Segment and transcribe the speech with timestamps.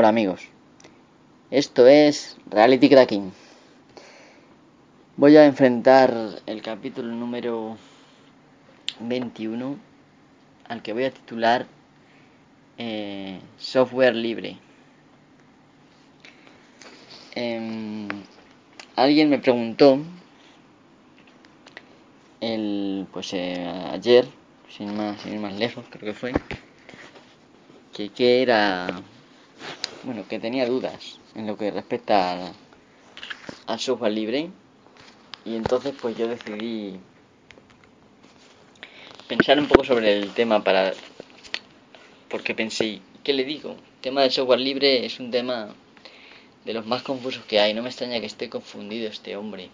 [0.00, 0.42] Hola amigos,
[1.50, 3.32] esto es Reality Cracking.
[5.16, 6.14] Voy a enfrentar
[6.46, 7.76] el capítulo número
[9.00, 9.76] 21
[10.68, 11.66] al que voy a titular
[12.76, 14.58] eh, Software Libre.
[17.34, 18.06] Em,
[18.94, 19.98] alguien me preguntó
[22.40, 24.28] el, pues eh, ayer,
[24.68, 26.32] sin más, sin ir más lejos, creo que fue,
[27.92, 29.02] que qué era
[30.08, 32.54] bueno, que tenía dudas en lo que respecta
[33.66, 34.48] al, software libre.
[35.44, 36.98] Y entonces pues yo decidí
[39.28, 40.94] pensar un poco sobre el tema para
[42.30, 43.72] porque pensé ¿qué le digo?
[43.72, 45.74] el tema del software libre es un tema
[46.64, 47.74] de los más confusos que hay.
[47.74, 49.68] No me extraña que esté confundido este hombre.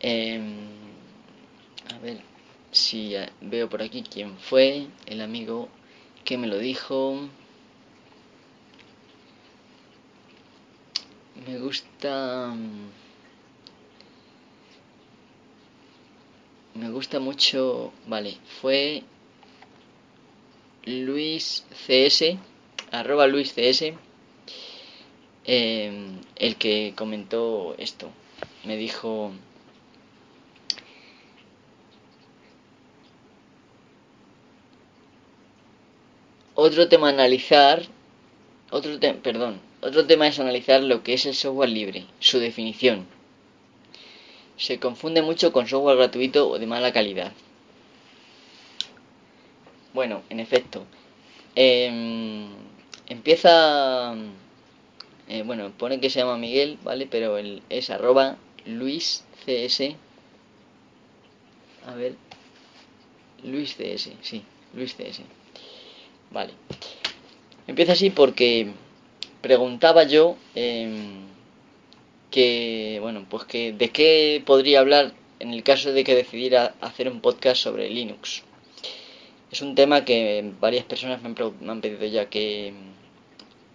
[0.00, 0.66] Em,
[1.94, 2.18] a ver
[2.72, 5.70] si veo por aquí quién fue el amigo
[6.26, 7.26] que me lo dijo
[11.46, 12.88] me gusta mm,
[16.74, 19.02] me gusta mucho vale fue
[20.84, 22.38] Luis CS
[22.90, 23.94] arroba Luis CS
[25.44, 28.10] em, el que comentó esto.
[28.64, 29.32] Me dijo
[36.54, 37.82] otro tema analizar
[38.74, 43.06] otro perdón otro tema es analizar lo que es el software libre, su definición.
[44.56, 47.32] Se confunde mucho con software gratuito o de mala calidad.
[49.92, 50.86] Bueno, en efecto.
[51.54, 52.48] Em,
[53.06, 54.14] empieza...
[55.28, 57.06] Eh, bueno, pone que se llama Miguel, ¿vale?
[57.06, 57.36] Pero
[57.68, 59.96] es arroba Luis CS.
[61.86, 62.14] A ver.
[63.42, 65.20] Luis CS, sí, Luis CS.
[66.30, 66.54] Vale.
[67.66, 68.72] Empieza así porque
[69.40, 71.24] preguntaba yo em,
[72.30, 77.08] que, bueno, pues que de qué podría hablar en el caso de que decidiera hacer
[77.08, 78.42] un podcast sobre Linux.
[79.50, 82.72] Es un tema que varias personas me han, pedido ya que,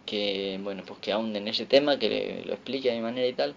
[0.06, 3.56] que, bueno, pues que ahunden ese tema, que lo explique de mi manera y tal.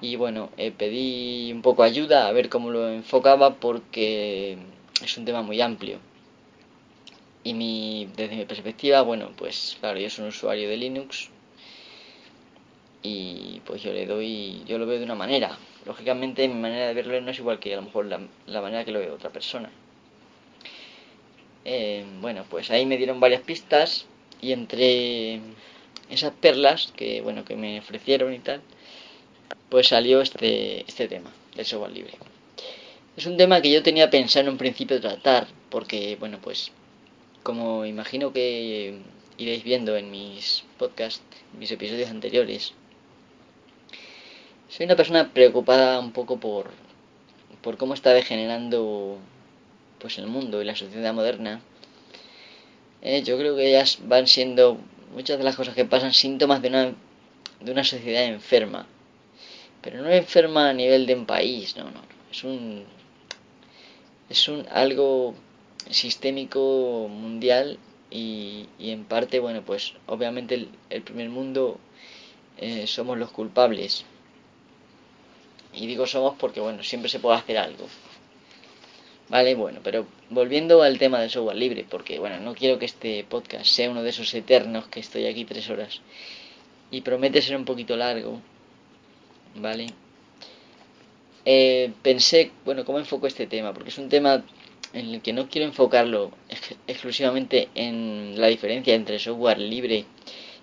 [0.00, 4.56] Y bueno, eh, pedí un poco ayuda a ver cómo lo enfocaba porque
[5.02, 5.98] es un tema muy amplio.
[7.46, 11.30] Y mi, desde mi perspectiva, bueno, pues claro, yo soy un usuario de Linux
[13.04, 15.56] y pues yo le doy, yo lo veo de una manera.
[15.84, 18.90] Lógicamente mi manera de verlo no es igual que a lo mejor la, manera que
[18.90, 19.70] lo ve otra persona.
[21.64, 24.06] Eh, bueno, pues ahí me dieron varias pistas
[24.42, 25.38] y entre
[26.10, 28.60] esas perlas que bueno que me ofrecieron y tal,
[29.68, 32.14] pues salió este, este tema del software libre.
[33.16, 36.72] Es un tema que yo tenía pensado en un principio tratar, porque bueno pues
[37.46, 38.98] como imagino que
[39.38, 41.22] iréis viendo en mis podcasts,
[41.56, 42.72] mis episodios anteriores,
[44.68, 46.72] soy una persona preocupada un poco por,
[47.62, 49.18] por cómo está degenerando
[50.00, 51.60] pues el mundo y la sociedad moderna.
[53.00, 54.80] Eh, yo creo que ellas van siendo
[55.14, 56.94] muchas de las cosas que pasan síntomas de una,
[57.60, 58.88] de una sociedad enferma.
[59.82, 62.00] Pero no enferma a nivel de un país, no, no.
[62.32, 62.82] Es un,
[64.28, 65.36] es un algo
[65.90, 67.78] sistémico mundial
[68.10, 71.78] y, en parte, bueno, pues obviamente el, primer mundo
[72.58, 74.04] eh, somos los culpables.
[75.74, 77.86] Y digo somos porque, bueno, siempre se puede hacer algo.
[79.28, 83.24] Vale, bueno, pero volviendo al tema del software libre, porque, bueno, no quiero que este
[83.24, 86.00] podcast sea uno de esos eternos que estoy aquí tres horas
[86.90, 88.40] y promete ser un poquito largo,
[89.56, 89.86] ¿vale?
[91.44, 93.72] Eh, pensé, bueno, ¿cómo enfoco este tema?
[93.74, 94.44] Porque es un tema
[94.96, 96.32] en el que no quiero enfocarlo
[96.86, 100.06] exclusivamente en la diferencia entre software libre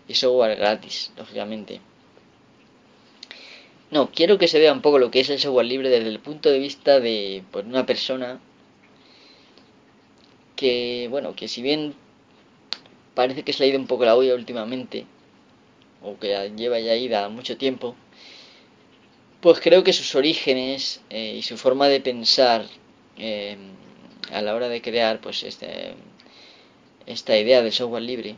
[0.08, 1.80] y software gratis, lógicamente.
[3.92, 6.20] No, quiero que se vea un poco lo que es el software libre desde el
[6.20, 8.40] punto de vista de pues, una persona
[10.56, 11.94] que, bueno, que si bien
[13.14, 15.06] parece que se ha ido un poco la olla últimamente,
[16.02, 17.96] o que lleva ya ida mucho tiempo,
[19.42, 22.66] pues creo que sus orígenes eh, y su forma de pensar
[23.18, 23.58] eh,
[24.32, 25.94] a la hora de crear pues este,
[27.06, 28.36] esta idea del software libre,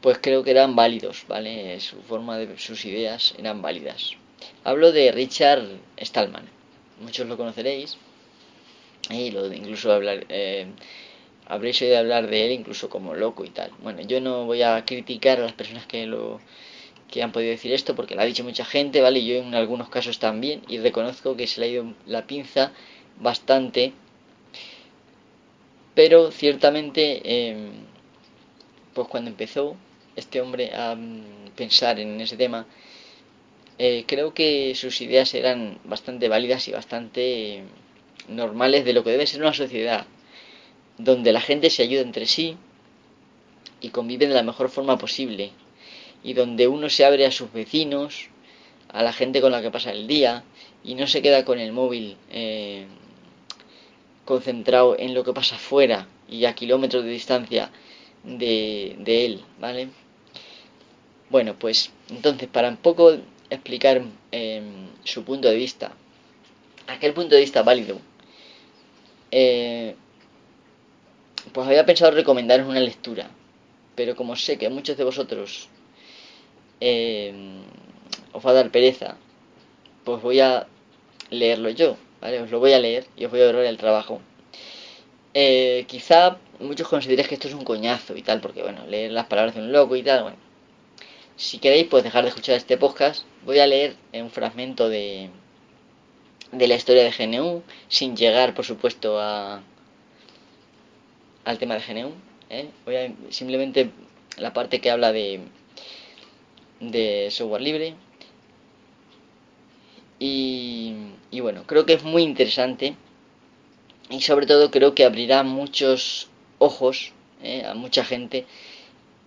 [0.00, 1.78] pues creo que eran válidos, ¿vale?
[1.80, 4.12] Su forma de sus ideas eran válidas.
[4.64, 5.66] Hablo de Richard
[6.00, 6.48] Stallman,
[7.00, 7.98] muchos lo conoceréis,
[9.10, 10.66] y lo, incluso hablar, eh,
[11.46, 13.70] habréis oído hablar de él incluso como loco y tal.
[13.82, 16.40] Bueno, yo no voy a criticar a las personas que lo
[17.10, 19.24] que han podido decir esto porque lo ha dicho mucha gente, ¿vale?
[19.24, 22.72] Yo en algunos casos también y reconozco que se le ha ido la pinza
[23.18, 23.92] bastante
[25.98, 27.72] pero ciertamente em,
[28.94, 29.74] pues cuando empezó
[30.14, 32.66] este hombre a mm, pensar en ese tema,
[33.78, 37.64] eh, creo que sus ideas eran bastante válidas y bastante
[38.28, 40.06] normales de lo que debe ser una sociedad
[40.98, 42.56] donde la gente se ayuda entre sí
[43.80, 45.50] y convive de la mejor forma posible
[46.22, 48.28] y donde uno se abre a sus vecinos,
[48.88, 50.44] a la gente con la que pasa el día
[50.84, 52.86] y no se queda con el móvil eh,
[54.28, 57.70] concentrado en lo que pasa afuera y a kilómetros de distancia
[58.22, 59.88] de, de él, ¿vale?
[61.30, 63.16] Bueno, pues entonces para un poco
[63.48, 65.92] explicar em, su punto de vista,
[66.88, 67.98] aquel punto de vista válido,
[69.30, 69.94] eh,
[71.54, 73.30] pues había pensado recomendaros una lectura,
[73.94, 75.70] pero como sé que muchos de vosotros
[76.80, 77.62] em,
[78.34, 79.16] os va a dar pereza,
[80.04, 80.66] pues voy a
[81.30, 82.40] leerlo yo, ¿vale?
[82.40, 84.20] Os lo voy a leer y os voy a ahorrar el trabajo.
[85.34, 89.26] Eh, quizá muchos consideréis que esto es un coñazo y tal, porque bueno, leer las
[89.26, 90.36] palabras de un loco y tal, bueno,
[91.38, 93.22] si queréis, pues dejar de escuchar este podcast.
[93.44, 95.30] Voy a leer un fragmento de,
[96.50, 99.62] de la historia de GNU, sin llegar, por supuesto, a,
[101.44, 102.12] al tema de GNU.
[102.50, 102.68] ¿eh?
[102.84, 103.90] Voy a simplemente
[104.36, 105.42] la parte que habla de,
[106.80, 107.94] de software libre.
[110.18, 110.94] Y,
[111.30, 112.96] y bueno, creo que es muy interesante
[114.10, 116.28] y sobre todo creo que abrirá muchos
[116.58, 117.12] ojos
[117.42, 117.64] ¿eh?
[117.64, 118.46] a mucha gente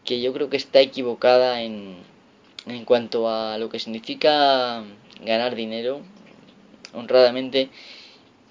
[0.03, 1.97] que yo creo que está equivocada en,
[2.65, 4.83] en cuanto a lo que significa
[5.23, 6.01] ganar dinero
[6.93, 7.69] honradamente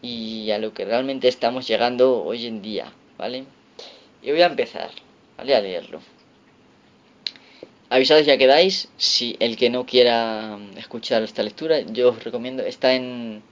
[0.02, 3.44] y a lo que realmente estamos llegando hoy en día, ¿vale?
[4.22, 4.90] Y voy a empezar,
[5.36, 5.54] ¿vale?
[5.54, 6.00] A leerlo.
[7.92, 12.94] Avisados ya quedáis, si el que no quiera escuchar esta lectura, yo os recomiendo, está
[12.94, 13.42] en,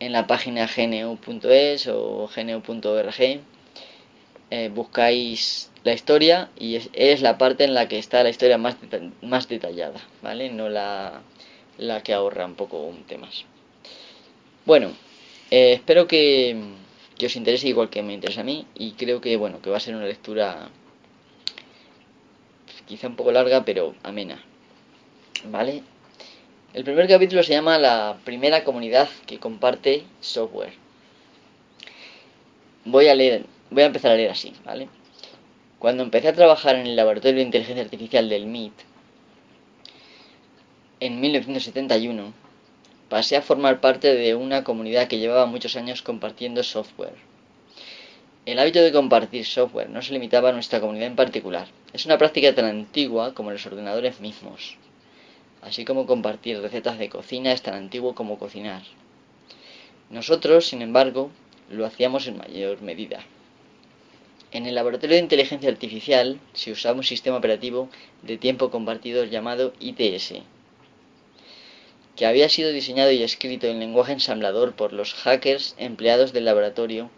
[0.00, 3.40] en la página gnu.es o gnu.org,
[4.50, 8.76] eh, buscáis la historia y es, la parte en la que está la historia más,
[9.20, 10.50] más detallada, ¿vale?
[10.50, 11.20] No la,
[11.76, 13.44] la que ahorra un poco un temas.
[14.64, 14.92] Bueno,
[15.50, 16.56] eh, espero que,
[17.18, 19.76] que, os interese igual que me interesa a mí y creo que, bueno, que va
[19.76, 20.70] a ser una lectura
[22.86, 24.42] quizá un poco larga, pero amena,
[25.44, 25.82] ¿vale?
[26.74, 30.72] El primer capítulo se llama La primera comunidad que comparte software.
[32.84, 34.88] Voy a leer, voy a empezar a leer así, ¿vale?
[35.78, 38.72] Cuando empecé a trabajar en el laboratorio de inteligencia artificial del MIT,
[41.00, 42.32] en 1971,
[43.08, 47.16] pasé a formar parte de una comunidad que llevaba muchos años compartiendo software.
[48.46, 51.66] El hábito de compartir software no se limitaba a nuestra comunidad en particular.
[51.92, 54.78] Es una práctica tan antigua como los ordenadores mismos.
[55.60, 58.82] Así como compartir recetas de cocina es tan antiguo como cocinar.
[60.08, 61.30] Nosotros, sin embargo,
[61.70, 63.24] lo hacíamos en mayor medida.
[64.52, 67.88] En el laboratorio de inteligencia artificial se usaba un sistema operativo
[68.22, 70.34] de tiempo compartido llamado ITS,
[72.16, 77.10] que había sido diseñado y escrito en lenguaje ensamblador por los hackers empleados del laboratorio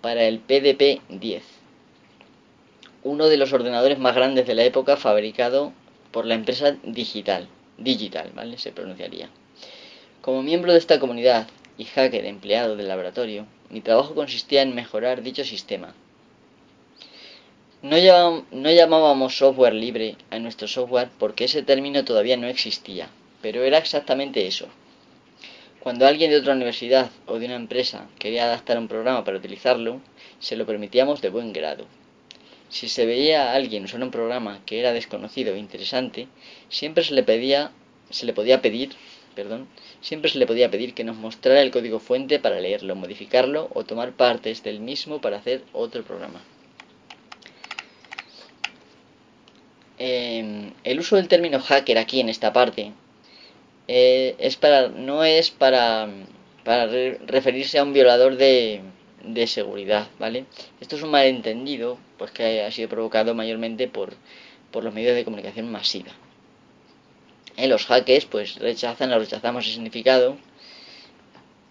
[0.00, 1.42] para el PDP-10,
[3.04, 5.72] uno de los ordenadores más grandes de la época fabricado
[6.10, 8.58] por la empresa Digital, Digital, ¿vale?
[8.58, 9.28] Se pronunciaría.
[10.20, 11.46] Como miembro de esta comunidad
[11.76, 15.94] y hacker empleado del laboratorio, mi trabajo consistía en mejorar dicho sistema
[17.80, 23.08] no, llamábamos software libre a nuestro software porque ese término todavía no existía,
[23.40, 24.66] pero era exactamente eso.
[25.78, 30.00] Cuando alguien de otra universidad o de una empresa quería adaptar un programa para utilizarlo,
[30.40, 31.86] se lo permitíamos de buen grado.
[32.68, 36.28] Si se veía a alguien usar un programa que era desconocido e interesante,
[36.68, 37.72] siempre se le pedía,
[38.10, 38.90] se le podía pedir,
[39.34, 39.68] perdón,
[40.02, 43.84] siempre se le podía pedir que nos mostrara el código fuente para leerlo, modificarlo o
[43.84, 46.42] tomar partes del mismo para hacer otro programa.
[49.98, 52.92] Em, el uso del término hacker aquí en esta parte
[53.88, 56.08] eh, es para, no es para,
[56.64, 56.86] para
[57.26, 58.80] referirse a un violador de,
[59.22, 60.46] de seguridad, ¿vale?
[60.80, 64.14] Esto es un malentendido, pues que ha sido provocado mayormente por,
[64.70, 66.12] por los medios de comunicación masiva.
[67.56, 70.36] En eh, los hackers, pues rechazan o rechazamos el significado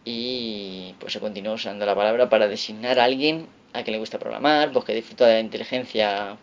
[0.03, 4.19] y pues se continúa usando la palabra para designar a alguien a quien le gusta
[4.19, 6.37] programar, pues que disfruta de la inteligencia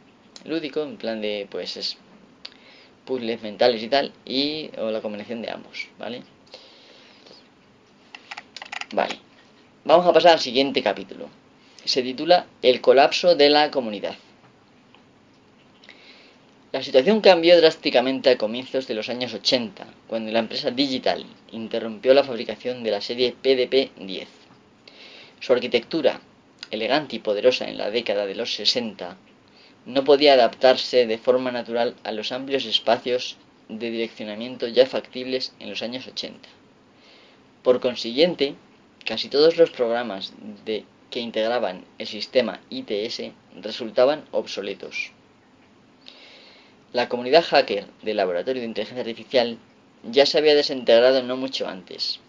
[0.44, 1.98] lúdico, en plan de pues es
[3.04, 6.22] puzzles mentales y tal, y o la combinación de ambos, ¿vale?
[8.94, 9.33] Vale.
[9.86, 11.28] Vamos a pasar al siguiente capítulo.
[11.84, 14.14] Se titula El colapso de la comunidad.
[16.72, 22.14] La situación cambió drásticamente a comienzos de los años 80, cuando la empresa Digital interrumpió
[22.14, 24.26] la fabricación de la serie PDP-10.
[25.40, 26.18] Su arquitectura,
[26.70, 29.18] elegante y poderosa en la década de los 60,
[29.84, 33.36] no podía adaptarse de forma natural a los amplios espacios
[33.68, 36.48] de direccionamiento ya factibles en los años 80.
[37.62, 38.54] Por consiguiente,
[39.04, 40.32] casi todos los programas
[41.10, 45.12] que integraban el sistema ITS resultaban obsoletos.
[46.92, 49.58] La comunidad hacker del Laboratorio de Inteligencia Artificial
[50.04, 52.20] ya se había desintegrado no mucho antes.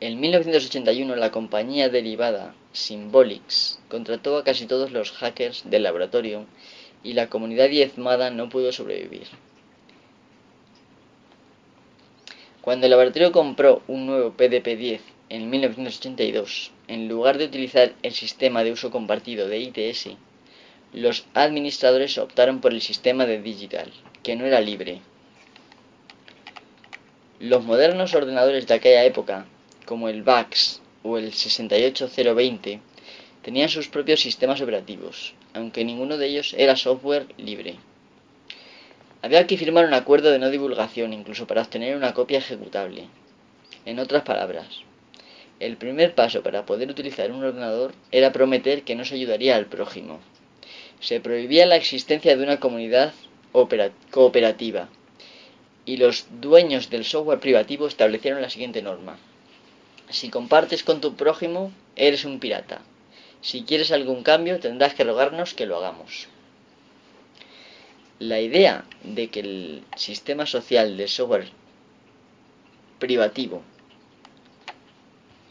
[0.00, 6.46] En 1981 la compañía derivada Symbolics contrató a casi todos los hackers del laboratorio
[7.02, 9.28] y la comunidad diezmada no pudo sobrevivir.
[12.66, 18.64] Cuando el laboratorio compró un nuevo PDP-10 en 1982, en lugar de utilizar el sistema
[18.64, 20.16] de uso compartido de ITS,
[20.92, 23.92] los administradores optaron por el sistema de Digital,
[24.24, 25.00] que no era libre.
[27.38, 29.46] Los modernos ordenadores de aquella época,
[29.84, 32.80] como el VAX o el 68020,
[33.42, 37.76] tenían sus propios sistemas operativos, aunque ninguno de ellos era software libre.
[39.26, 43.08] Había que firmar un acuerdo de no divulgación incluso para obtener una copia ejecutable.
[43.84, 44.68] En otras palabras,
[45.58, 49.66] el primer paso para poder utilizar un ordenador era prometer que no se ayudaría al
[49.66, 50.20] prójimo.
[51.00, 53.14] Se prohibía la existencia de una comunidad
[54.12, 54.90] cooperativa
[55.84, 59.18] y los dueños del software privativo establecieron la siguiente norma.
[60.08, 62.80] Si compartes con tu prójimo, eres un pirata.
[63.40, 66.28] Si quieres algún cambio, tendrás que rogarnos que lo hagamos.
[68.18, 71.50] La idea de que el sistema social de software
[72.98, 73.60] privativo,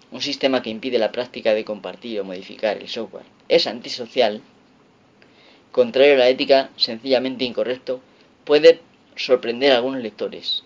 [0.09, 4.41] un sistema que impide la práctica de compartir o modificar el software, es antisocial,
[5.71, 8.01] contrario a la ética, sencillamente incorrecto,
[8.45, 8.79] puede
[9.15, 10.63] sorprender a algunos lectores.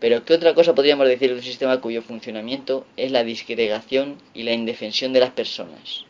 [0.00, 4.42] Pero ¿qué otra cosa podríamos decir de un sistema cuyo funcionamiento es la disgregación y
[4.42, 6.04] la indefensión de las personas?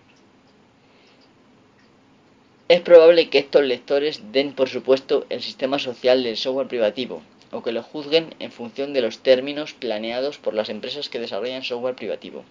[2.68, 7.62] Es probable que estos lectores den por supuesto el sistema social del software privativo, o
[7.62, 11.94] que lo juzguen en función de los términos planeados por las empresas que desarrollan software
[11.94, 12.44] privativo.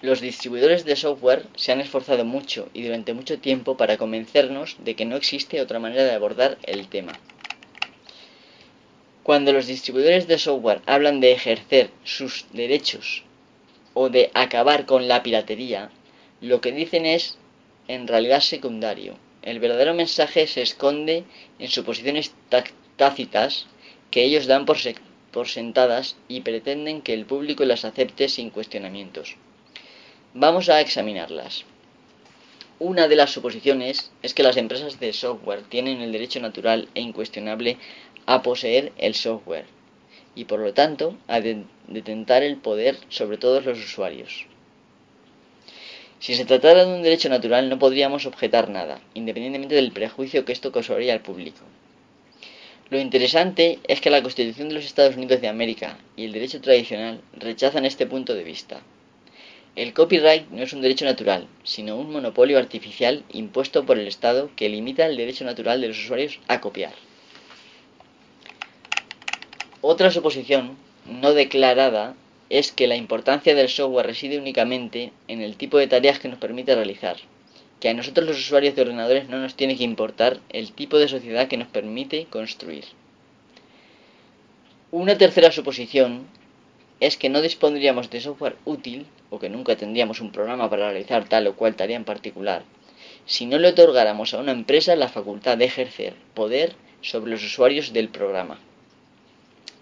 [0.00, 4.96] Los distribuidores de software se han esforzado mucho y durante mucho tiempo para convencernos de
[4.96, 7.12] que no existe otra manera de abordar el tema.
[9.22, 13.22] Cuando los distribuidores de software hablan de ejercer sus derechos
[13.92, 15.90] o de acabar con la piratería,
[16.40, 17.38] lo que dicen es
[17.88, 19.16] en realidad secundario.
[19.42, 21.24] El verdadero mensaje se esconde
[21.58, 22.34] en suposiciones
[22.96, 23.66] tácitas
[24.10, 24.76] que ellos dan por,
[25.30, 29.36] por sentadas y pretenden que el público las acepte sin cuestionamientos.
[30.34, 31.64] Vamos a examinarlas.
[32.78, 37.00] Una de las suposiciones es que las empresas de software tienen el derecho natural e
[37.00, 37.78] incuestionable
[38.26, 39.64] a poseer el software
[40.34, 44.46] y por lo tanto a detentar el poder sobre todos los usuarios.
[46.18, 50.52] Si se tratara de un derecho natural no podríamos objetar nada, independientemente del prejuicio que
[50.52, 51.60] esto causaría al público.
[52.88, 56.60] Lo interesante es que la Constitución de los Estados Unidos de América y el derecho
[56.60, 58.80] tradicional rechazan este punto de vista.
[59.74, 64.50] El copyright no es un derecho natural, sino un monopolio artificial impuesto por el Estado
[64.56, 66.94] que limita el derecho natural de los usuarios a copiar.
[69.82, 72.14] Otra suposición no declarada
[72.50, 76.38] es que la importancia del software reside únicamente en el tipo de tareas que nos
[76.38, 77.16] permite realizar,
[77.80, 81.08] que a nosotros los usuarios de ordenadores no nos tiene que importar el tipo de
[81.08, 82.84] sociedad que nos permite construir.
[84.90, 86.26] Una tercera suposición
[87.00, 91.28] es que no dispondríamos de software útil o que nunca tendríamos un programa para realizar
[91.28, 92.62] tal o cual tarea en particular
[93.26, 97.92] si no le otorgáramos a una empresa la facultad de ejercer poder sobre los usuarios
[97.92, 98.58] del programa.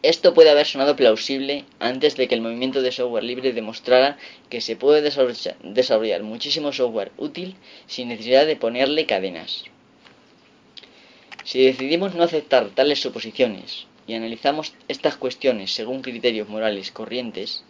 [0.04, 4.18] Esto puede haber sonado plausible antes de que el movimiento de software libre demostrara
[4.50, 7.56] que se puede desarrollar muchísimo software útil
[7.86, 9.64] sin necesidad de ponerle cadenas.
[11.42, 17.64] Si decidimos no aceptar tales suposiciones y analizamos estas cuestiones según criterios morales corrientes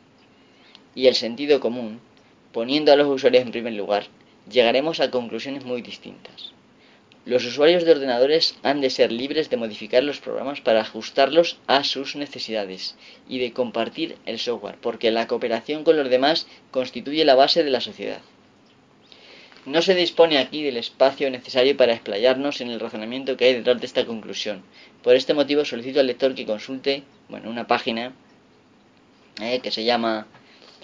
[0.97, 2.01] y el sentido común,
[2.51, 4.09] poniendo a los usuarios en primer lugar,
[4.51, 6.53] llegaremos a conclusiones muy distintas.
[7.27, 11.83] Los usuarios de ordenadores han de ser libres de modificar los programas para ajustarlos a
[11.83, 12.97] sus necesidades
[13.29, 17.71] y de compartir el software, porque la cooperación con los demás constituye la base de
[17.71, 18.21] la sociedad.
[19.65, 23.81] No se dispone aquí del espacio necesario para explayarnos en el razonamiento que hay detrás
[23.81, 24.63] de esta conclusión.
[25.03, 28.13] Por este motivo solicito al lector que consulte bueno, una página
[29.41, 30.27] eh, que se llama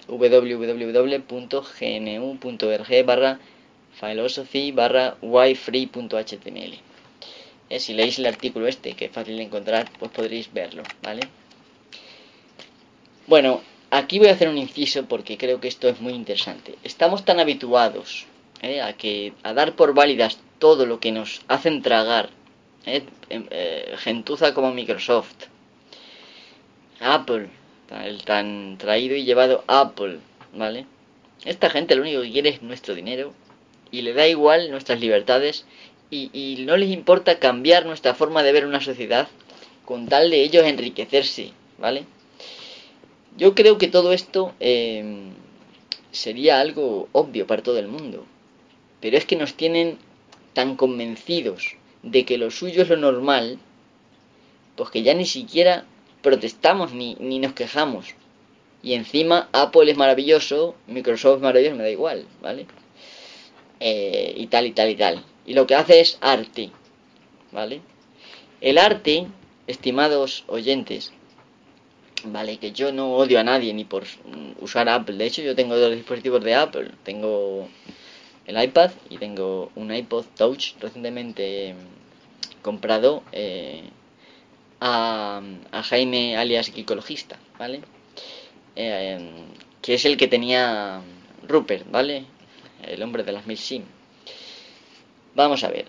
[0.07, 0.45] www.gnu.org
[3.05, 3.39] barra
[4.01, 6.73] philosophy barra yfree.html.
[7.69, 11.21] Eh, si leéis el artículo este, que es fácil de encontrar, pues podréis verlo, ¿vale?
[13.27, 16.75] Bueno, aquí voy a hacer un inciso porque creo que esto es muy interesante.
[16.83, 18.25] Estamos tan habituados
[18.61, 22.29] eh, a, que, a dar por válidas todo lo que nos hacen tragar,
[22.85, 23.03] ¿eh?
[23.29, 25.45] Em, eh, gentuza como Microsoft,
[26.99, 27.49] Apple,
[28.03, 30.19] el tan traído y llevado Apple,
[30.53, 30.85] ¿vale?
[31.45, 33.33] Esta gente lo único que quiere es nuestro dinero
[33.91, 35.65] y le da igual nuestras libertades
[36.09, 39.29] y, no les importa cambiar nuestra forma de ver una sociedad
[39.85, 42.03] con tal de ellos enriquecerse, ¿vale?
[43.37, 45.31] Yo creo que todo esto eh,
[46.11, 48.25] sería algo obvio para todo el mundo,
[48.99, 49.97] pero es que nos tienen
[50.53, 53.57] tan convencidos de que lo suyo es lo normal,
[54.75, 55.85] pues que ya ni siquiera
[56.21, 58.15] protestamos ni, ni nos quejamos.
[58.83, 62.65] Y encima Apple es maravilloso, Microsoft es maravilloso, me da igual, ¿vale?
[63.83, 65.23] Eh, y tal y tal y tal.
[65.43, 66.69] Y lo que hace es arte,
[67.51, 67.81] ¿vale?
[68.61, 69.25] El arte,
[69.65, 71.11] estimados oyentes,
[72.25, 74.03] vale, que yo no odio a nadie ni por
[74.59, 75.17] usar Apple.
[75.17, 76.91] De hecho, yo tengo dos dispositivos de Apple.
[77.03, 77.69] Tengo
[78.45, 81.73] el iPad y tengo un iPod Touch recientemente
[82.61, 83.89] comprado eh,
[84.79, 85.41] a,
[85.89, 87.81] Jaime alias Ecologista, ¿vale?
[88.75, 89.31] Eh,
[89.81, 91.01] que es el que tenía
[91.47, 92.25] Rupert, ¿vale?
[92.83, 93.83] El hombre de las mil sim.
[95.35, 95.85] Vamos a ver.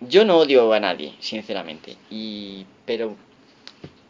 [0.00, 1.96] Yo no odio a nadie, sinceramente.
[2.10, 2.66] Y.
[2.86, 3.16] Pero.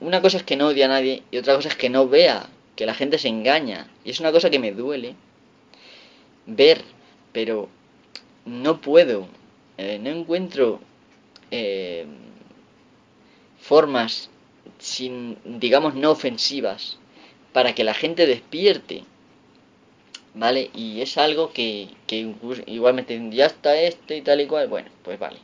[0.00, 2.48] Una cosa es que no odio a nadie y otra cosa es que no vea
[2.74, 3.90] que la gente se engaña.
[4.02, 5.14] Y es una cosa que me duele
[6.46, 6.82] ver,
[7.32, 7.68] pero
[8.44, 9.28] no puedo.
[9.76, 10.80] Eh, no encuentro
[11.50, 12.06] eh,
[13.58, 14.30] formas
[14.78, 16.98] sin, digamos, no ofensivas
[17.52, 19.04] para que la gente despierte.
[20.34, 20.70] ¿Vale?
[20.74, 22.34] Y es algo que, que
[22.66, 24.68] igualmente ya está este y tal y cual.
[24.68, 25.38] Bueno, pues vale.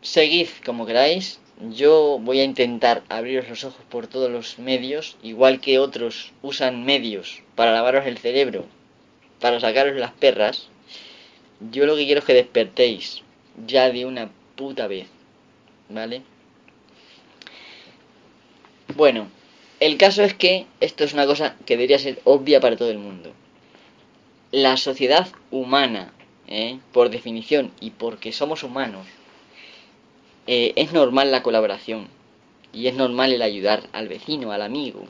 [0.00, 1.40] Seguid como queráis.
[1.72, 6.84] Yo voy a intentar abriros los ojos por todos los medios, igual que otros usan
[6.84, 8.64] medios para lavaros el cerebro,
[9.40, 10.68] para sacaros las perras.
[11.72, 13.22] Yo lo que quiero es que despertéis
[13.66, 15.08] ya de una puta vez.
[15.88, 16.22] ¿Vale?
[18.94, 19.28] Bueno,
[19.80, 22.98] el caso es que esto es una cosa que debería ser obvia para todo el
[22.98, 23.32] mundo.
[24.50, 26.12] La sociedad humana,
[26.46, 26.78] ¿eh?
[26.92, 29.06] por definición y porque somos humanos,
[30.46, 32.08] eh, es normal la colaboración
[32.72, 35.04] y es normal el ayudar al vecino, al amigo.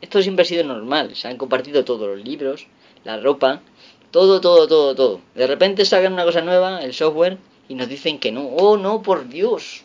[0.00, 2.66] Esto siempre ha sido normal, se han compartido todos los libros,
[3.04, 3.62] la ropa,
[4.10, 5.20] todo, todo, todo, todo.
[5.34, 8.46] De repente sacan una cosa nueva, el software, y nos dicen que no.
[8.46, 9.82] Oh, no, por Dios.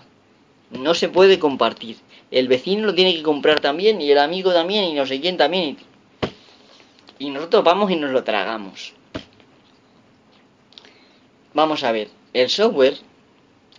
[0.71, 1.97] No se puede compartir.
[2.31, 5.37] El vecino lo tiene que comprar también y el amigo también y no sé quién
[5.37, 5.77] también.
[7.17, 8.93] Y nosotros vamos y nos lo tragamos.
[11.53, 12.97] Vamos a ver, el software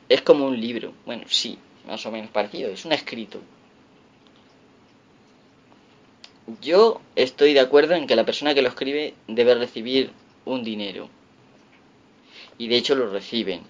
[0.08, 0.92] es como un libro.
[1.06, 2.68] Bueno, sí, más o menos parecido.
[2.70, 3.40] Es un escrito.
[6.60, 10.10] Yo estoy de acuerdo en que la persona que lo escribe debe recibir
[10.44, 11.08] un dinero.
[12.58, 13.62] Y de hecho lo reciben.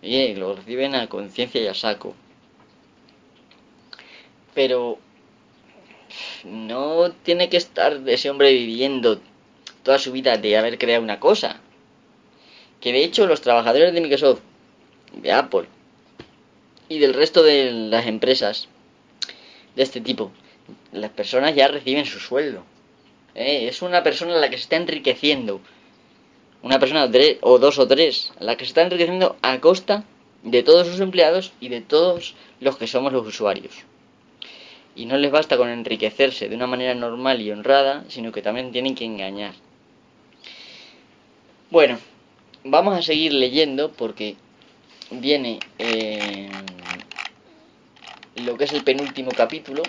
[0.00, 2.14] Y lo reciben a conciencia y a saco
[4.54, 4.98] pero
[6.44, 9.20] no tiene que estar ese hombre viviendo
[9.82, 11.60] toda su vida de haber creado una cosa.
[12.80, 14.40] Que de hecho los trabajadores de Microsoft,
[15.12, 15.66] de Apple
[16.88, 18.68] y del resto de las empresas
[19.74, 20.32] de este tipo,
[20.92, 22.64] las personas ya reciben su sueldo.
[23.34, 23.66] ¿Eh?
[23.68, 25.60] Es una persona la que se está enriqueciendo.
[26.62, 27.10] Una persona
[27.42, 30.04] o dos o tres, la que se está enriqueciendo a costa
[30.42, 33.84] de todos sus empleados y de todos los que somos los usuarios
[34.96, 38.72] y no les basta con enriquecerse de una manera normal y honrada, sino que también
[38.72, 39.54] tienen que engañar.
[41.70, 41.98] Bueno,
[42.62, 44.36] vamos a seguir leyendo porque
[45.10, 46.48] viene eh,
[48.36, 49.82] lo que es el penúltimo capítulo,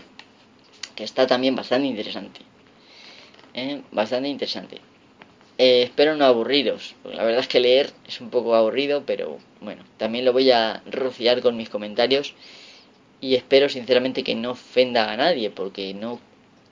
[0.95, 2.41] que está también bastante interesante.
[3.53, 4.81] Eh, bastante interesante.
[5.57, 9.83] Eh, espero no aburriros, la verdad es que leer es un poco aburrido, pero bueno,
[9.97, 12.33] también lo voy a rociar con mis comentarios
[13.21, 16.19] y espero sinceramente que no ofenda a nadie porque no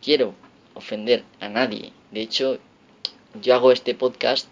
[0.02, 0.34] quiero
[0.74, 1.92] ofender a nadie.
[2.12, 2.60] De hecho,
[3.42, 4.48] yo hago este podcast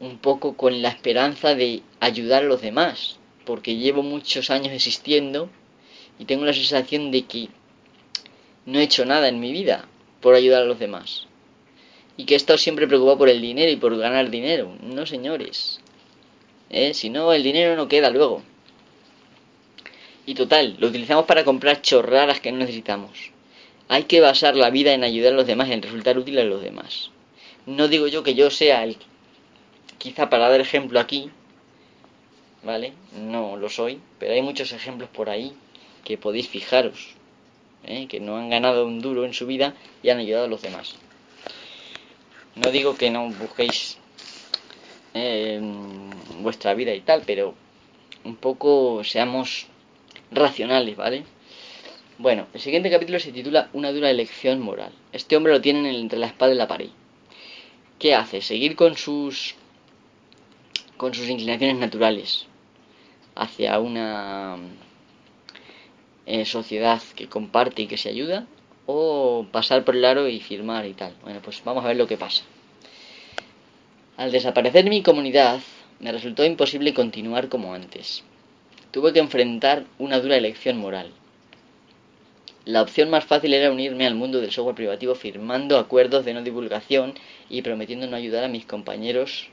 [0.00, 5.50] un poco con la esperanza de ayudar a los demás, porque llevo muchos años existiendo
[6.18, 7.48] y tengo la sensación de que
[8.66, 9.88] no he hecho nada en mi vida
[10.20, 11.26] por ayudar a los demás.
[12.16, 14.76] Y que he estado siempre preocupado por el dinero y por ganar dinero.
[14.82, 15.80] No, señores.
[16.68, 16.92] ¿Eh?
[16.92, 18.42] Si no, el dinero no queda luego.
[20.28, 23.30] Y total, lo utilizamos para comprar chorradas que no necesitamos.
[23.88, 26.60] Hay que basar la vida en ayudar a los demás, en resultar útil a los
[26.60, 27.10] demás.
[27.64, 28.98] No digo yo que yo sea el...
[29.96, 31.30] Quizá para dar ejemplo aquí,
[32.62, 32.92] ¿vale?
[33.16, 35.54] No lo soy, pero hay muchos ejemplos por ahí
[36.04, 37.14] que podéis fijaros,
[37.84, 38.06] ¿eh?
[38.06, 40.94] que no han ganado un duro en su vida y han ayudado a los demás.
[42.54, 43.96] No digo que no busquéis
[45.14, 45.58] eh,
[46.40, 47.54] vuestra vida y tal, pero
[48.24, 49.68] un poco seamos
[50.30, 51.24] racionales, ¿vale?
[52.18, 54.92] Bueno, el siguiente capítulo se titula Una dura elección moral.
[55.12, 56.88] Este hombre lo tienen entre la espada y la pared.
[57.98, 58.40] ¿Qué hace?
[58.40, 59.54] Seguir con sus
[60.96, 62.46] con sus inclinaciones naturales
[63.36, 64.56] hacia una
[66.26, 68.46] eh, sociedad que comparte y que se ayuda
[68.86, 71.14] o pasar por el aro y firmar y tal.
[71.22, 72.42] Bueno, pues vamos a ver lo que pasa.
[74.16, 75.60] Al desaparecer mi comunidad,
[76.00, 78.24] me resultó imposible continuar como antes.
[78.90, 81.12] Tuve que enfrentar una dura elección moral.
[82.64, 86.42] La opción más fácil era unirme al mundo del software privativo firmando acuerdos de no
[86.42, 87.14] divulgación
[87.48, 89.48] y prometiendo no ayudar a mis compañeros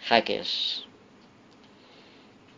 [0.00, 0.84] hackers.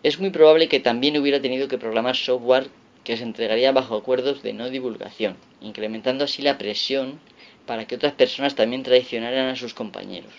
[0.02, 2.68] Es muy probable que también hubiera tenido que programar software
[3.04, 7.20] que se entregaría bajo acuerdos de no divulgación, incrementando así la presión
[7.66, 10.34] para que otras personas también traicionaran a sus compañeros.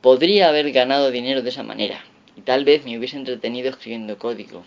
[0.00, 2.04] Podría haber ganado dinero de esa manera,
[2.40, 4.64] tal vez me hubiese entretenido escribiendo código.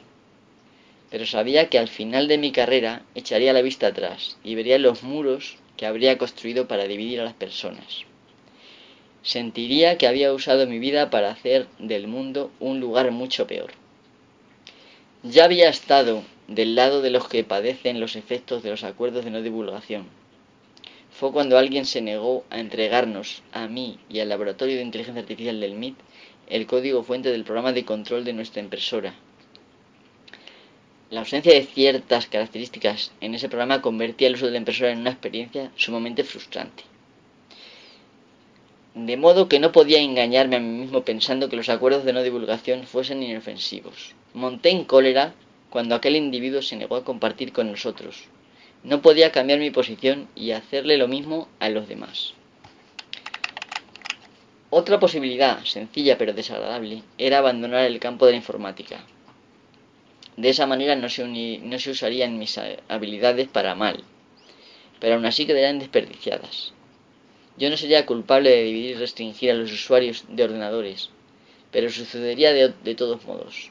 [1.10, 5.04] Pero sabía que al final de mi carrera echaría la vista atrás y vería los
[5.04, 8.06] muros que habría construido para dividir a las personas.
[9.22, 13.72] Sentiría que había usado mi vida para hacer del mundo un lugar mucho peor.
[15.24, 19.32] Ya había estado del lado de los que padecen los efectos de los acuerdos de
[19.32, 20.08] no divulgación.
[21.10, 25.60] Fue cuando alguien se negó a entregarnos, a mí y al laboratorio de inteligencia artificial
[25.60, 25.96] del MIT,
[26.48, 29.14] el código fuente del programa de control de nuestra impresora.
[31.10, 35.00] La ausencia de ciertas características en ese programa convertía el uso de la impresora en
[35.00, 36.84] una experiencia sumamente frustrante.
[38.96, 42.24] De modo que no podía engañarme a mí mismo pensando que los acuerdos de no
[42.24, 44.16] divulgación fuesen inofensivos.
[44.34, 45.34] Monté en cólera
[45.70, 48.26] cuando aquel individuo se negó a compartir con nosotros.
[48.84, 52.34] No podía cambiar mi posición y hacerle lo mismo a los demás.
[54.76, 59.06] Otra posibilidad, sencilla pero desagradable, era abandonar el campo de la informática.
[60.36, 64.04] De esa manera no se, usarían mis habilidades para mal,
[65.00, 66.74] pero aún así quedarían desperdiciadas.
[67.56, 71.12] Yo no sería culpable de dividir y restringir a los usuarios de ordenadores,
[71.72, 73.70] pero sucedería de todos modos.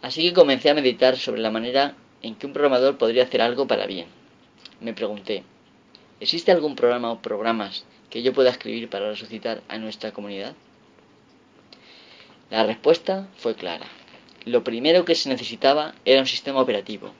[0.00, 3.66] Así que comencé a meditar sobre la manera en que un programador podría hacer algo
[3.66, 4.06] para bien.
[4.80, 5.42] Me pregunté,
[6.18, 10.54] ¿existe algún programa o programas que yo pueda escribir para resucitar a nuestra comunidad?
[12.50, 13.86] La respuesta fue clara.
[14.44, 17.14] Lo primero que se necesitaba era un sistema operativo.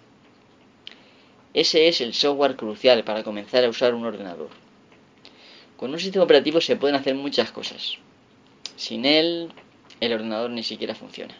[1.54, 4.50] Ese es el software crucial para comenzar a usar un ordenador.
[5.78, 7.96] Con un sistema operativo se pueden hacer muchas cosas.
[8.76, 9.50] Sin él,
[10.00, 11.34] el ordenador ni siquiera funciona.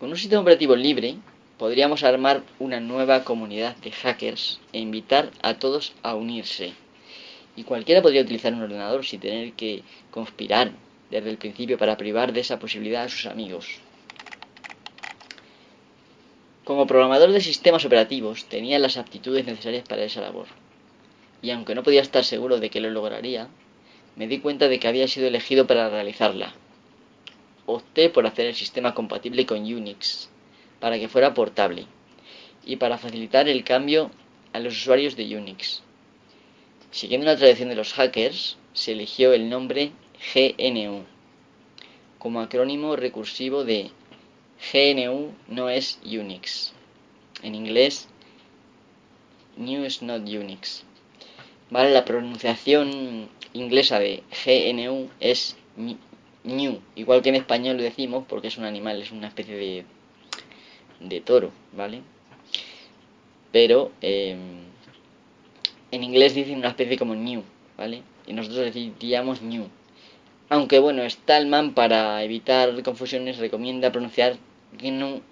[0.00, 1.18] Con un sistema operativo libre
[1.56, 6.74] podríamos armar una nueva comunidad de hackers e invitar a todos a unirse.
[7.58, 10.70] Y cualquiera podría utilizar un ordenador sin tener que conspirar
[11.10, 13.80] desde el principio para privar de esa posibilidad a sus amigos.
[16.62, 20.46] Como programador de sistemas operativos tenía las aptitudes necesarias para esa labor.
[21.42, 23.48] Y aunque no podía estar seguro de que lo lograría,
[24.14, 26.54] me di cuenta de que había sido elegido para realizarla
[27.68, 30.30] opté por hacer el sistema compatible con Unix,
[30.80, 31.84] para que fuera portable,
[32.64, 34.10] y para facilitar el cambio
[34.54, 35.82] a los usuarios de Unix.
[36.90, 39.92] Siguiendo la tradición de los hackers, se eligió el nombre
[40.34, 41.04] GNU,
[42.18, 43.90] como acrónimo recursivo de
[44.72, 46.72] GNU no es Unix.
[47.42, 48.08] En inglés,
[49.56, 50.84] New is not Unix.
[51.70, 55.56] Vale, la pronunciación inglesa de GNU es
[56.44, 59.84] New, igual que en español lo decimos porque es un animal, es una especie de,
[61.00, 62.02] de toro, ¿vale?
[63.52, 64.67] Pero em,
[65.90, 67.42] en inglés dicen una especie como new,
[67.76, 68.02] ¿vale?
[68.26, 69.68] Y nosotros diríamos new.
[70.50, 74.36] Aunque bueno, Stallman para evitar confusiones recomienda pronunciar
[74.80, 75.22] GNU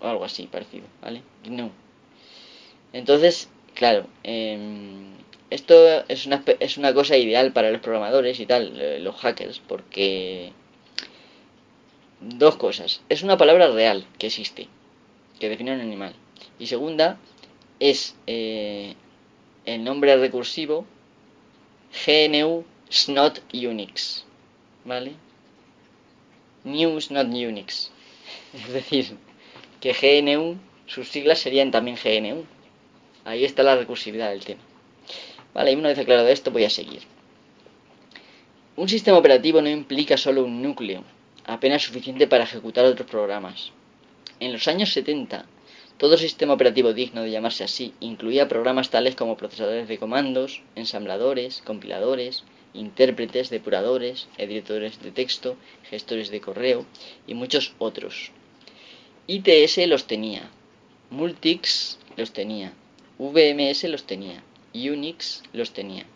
[0.00, 1.22] o algo así parecido, ¿vale?
[1.44, 1.70] GNU.
[2.92, 4.58] Entonces, claro, eh,
[5.50, 5.74] esto
[6.08, 10.52] es una, es una cosa ideal para los programadores y tal, los hackers, porque...
[12.20, 13.00] Dos cosas.
[13.08, 14.66] Es una palabra real que existe,
[15.38, 16.14] que define un animal.
[16.58, 17.16] Y segunda,
[17.78, 18.94] es eh,
[19.74, 20.86] el nombre recursivo
[22.06, 24.24] GNU Snot Unix.
[24.84, 25.12] ¿Vale?
[26.64, 27.90] New Snot Unix.
[28.54, 29.16] Es decir,
[29.80, 32.44] que GNU, sus siglas serían también GNU.
[33.24, 34.62] Ahí está la recursividad del tema.
[35.52, 37.02] Vale, y una vez aclarado esto voy a seguir.
[38.76, 41.04] Un sistema operativo no implica solo un núcleo,
[41.44, 43.72] apenas suficiente para ejecutar otros programas.
[44.40, 45.44] En los años 70,
[45.98, 51.60] todo sistema operativo digno de llamarse así incluía programas tales como procesadores de comandos, ensambladores,
[51.62, 55.56] compiladores, intérpretes, depuradores, editores de texto,
[55.90, 56.86] gestores de correo
[57.26, 58.30] y muchos otros.
[59.26, 60.48] ITS los tenía,
[61.10, 62.72] Multics los tenía,
[63.18, 66.06] VMS los tenía, Unix los tenía.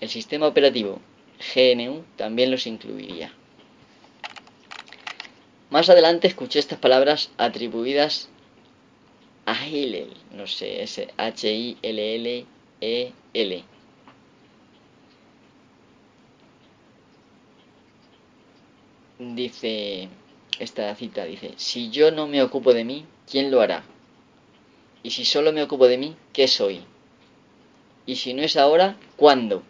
[0.00, 1.00] El sistema operativo
[1.54, 3.32] GNU también los incluiría.
[5.70, 8.30] Más adelante escuché estas palabras atribuidas
[9.54, 12.46] Hillel, no sé, S H I L L
[12.80, 13.64] E L.
[19.18, 20.08] Dice
[20.58, 23.84] esta cita dice, si yo no me ocupo de mí, ¿quién lo hará?
[25.02, 26.80] Y si solo me ocupo de mí, ¿qué soy?
[28.06, 29.62] Y si no es ahora, ¿cuándo?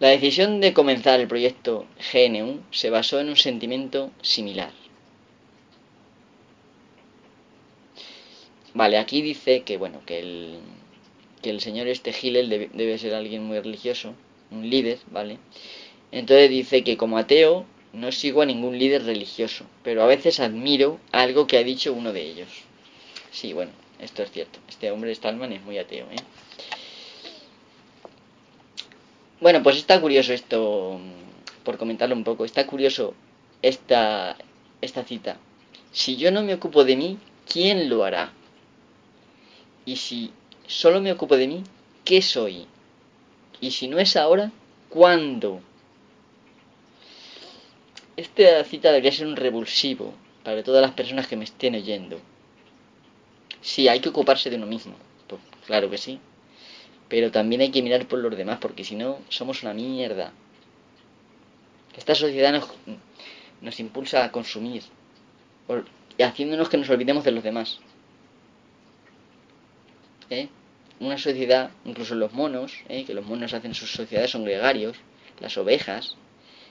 [0.00, 4.72] La decisión de comenzar el proyecto GNU se basó en un sentimiento similar.
[8.78, 10.60] Vale, aquí dice que bueno, que el,
[11.42, 14.14] que el señor este Hillel debe, ser alguien muy religioso,
[14.52, 15.38] un líder, ¿vale?
[16.12, 21.00] Entonces dice que como ateo no sigo a ningún líder religioso, pero a veces admiro
[21.10, 22.50] algo que ha dicho uno de ellos.
[23.32, 24.60] Sí, bueno, esto es cierto.
[24.68, 26.22] Este hombre Stallman es muy ateo, ¿eh?
[29.40, 31.00] Bueno, pues está curioso esto,
[31.64, 33.14] por comentarlo un poco, está curioso
[33.60, 34.36] esta,
[34.80, 35.36] esta cita.
[35.90, 38.37] Si yo no me ocupo de mí, ¿quién lo hará?
[39.88, 40.30] Y si
[40.66, 41.64] solo me ocupo de mí,
[42.04, 42.66] ¿qué soy?
[43.60, 44.52] Y si no es ahora,
[44.90, 45.60] ¿cuándo?
[48.16, 50.12] Esta cita debería ser un revulsivo
[50.44, 52.20] para todas las personas que me estén oyendo.
[53.62, 54.94] Sí, hay que ocuparse de uno mismo.
[55.26, 56.20] Pues, claro que sí
[57.08, 60.32] pero también hay que mirar por los demás, porque si no, somos una mierda.
[61.96, 62.68] Esta sociedad nos,
[63.62, 64.82] nos impulsa a consumir,
[66.20, 67.80] haciéndonos que nos olvidemos de los demás.
[70.30, 70.48] ¿Eh?
[71.00, 73.04] Una sociedad, incluso los monos, ¿eh?
[73.04, 74.96] que los monos hacen sus sociedades, son gregarios,
[75.40, 76.16] las ovejas,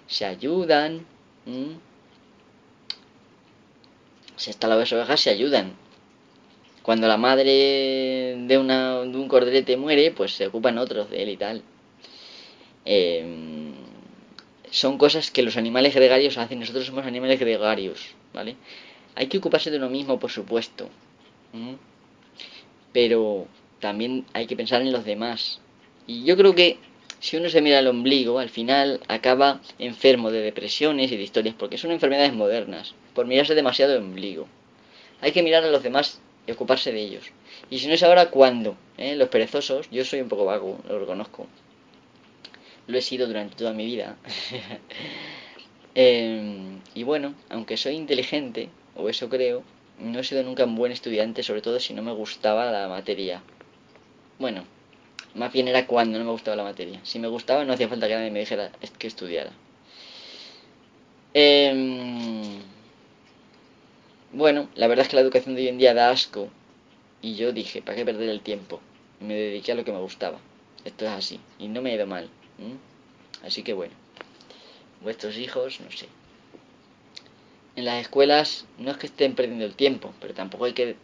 [0.07, 1.05] se ayudan.
[4.35, 5.75] Si están las ovejas, se ayudan
[6.87, 11.27] cuando la madre de, una, de un corderete muere, pues se ocupan otros de él
[11.27, 11.61] y tal.
[12.85, 13.73] Em,
[14.71, 16.61] son cosas que los animales gregarios hacen.
[16.61, 18.55] Nosotros somos animales gregarios, ¿vale?
[19.15, 20.87] Hay que ocuparse de uno mismo, por supuesto.
[22.93, 23.47] Pero
[23.79, 25.59] también hay que pensar en los demás.
[26.07, 26.77] Y yo creo que
[27.19, 31.55] si uno se mira al ombligo, al final acaba enfermo de depresiones y de historias,
[31.57, 34.47] porque son enfermedades modernas, por mirarse demasiado el ombligo.
[35.21, 37.31] Hay que mirar a los demás y ocuparse de ellos.
[37.69, 38.77] Y si no es ahora, ¿cuándo?
[38.97, 39.15] ¿Eh?
[39.15, 41.47] Los perezosos, yo soy un poco vago, lo reconozco.
[42.85, 44.17] Lo he sido durante toda mi vida.
[45.99, 49.63] Em, y bueno, aunque soy inteligente, o eso creo,
[49.99, 53.41] no he sido nunca un buen estudiante, sobre todo si no me gustaba la materia.
[54.39, 54.65] Bueno,
[55.35, 56.99] más bien era cuando no me gustaba la materia.
[57.03, 59.51] Si me gustaba no hacía falta que nadie me dijera que estudiara.
[61.33, 62.59] Eh,
[64.33, 66.49] bueno, la verdad es que la educación de hoy en día da asco.
[67.21, 68.79] Y yo dije, ¿para qué perder el tiempo?
[69.19, 70.39] me dediqué a lo que me gustaba.
[70.85, 71.39] Esto es así.
[71.59, 72.29] Y no me ha ido mal.
[73.43, 73.93] Así que bueno.
[75.01, 76.07] Vuestros hijos, no sé.
[77.77, 80.97] En las escuelas no es que estén perdiendo el tiempo, pero tampoco hay que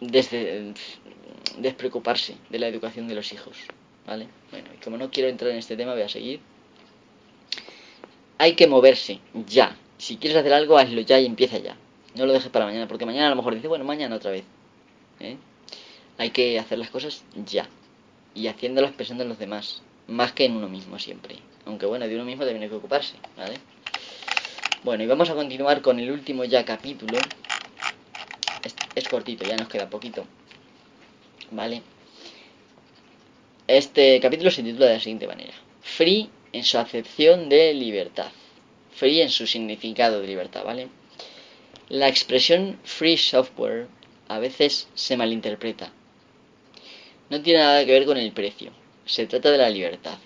[0.00, 0.74] desde,
[1.58, 3.56] despreocuparse de la educación de los hijos.
[4.04, 4.26] ¿Vale?
[4.50, 6.40] Bueno, y como no quiero entrar en este tema, voy a seguir.
[8.38, 11.76] Hay que moverse ya si quieres hacer algo, hazlo ya y empieza ya.
[12.14, 14.44] No lo dejes para mañana, porque mañana a lo mejor dices, bueno, mañana otra vez.
[15.20, 15.36] ¿eh?
[16.16, 17.68] Hay que hacer las cosas ya.
[18.34, 19.82] Y haciéndolas pensando en los demás.
[20.06, 21.36] Más que en uno mismo siempre.
[21.66, 23.58] Aunque bueno, de uno mismo también que ocuparse, ¿vale?
[24.84, 27.18] Bueno, y vamos a continuar con el último ya capítulo.
[28.64, 30.24] Es, es cortito, ya nos queda poquito.
[31.50, 31.82] ¿Vale?
[33.66, 35.52] Este capítulo se titula de la siguiente manera.
[35.82, 38.30] Free en su acepción de libertad
[38.98, 40.88] free en su significado de libertad, ¿vale?
[41.88, 43.86] La expresión free software
[44.26, 45.92] a veces se malinterpreta.
[47.30, 48.72] No tiene nada que ver con el precio,
[49.06, 50.18] se trata de la libertad.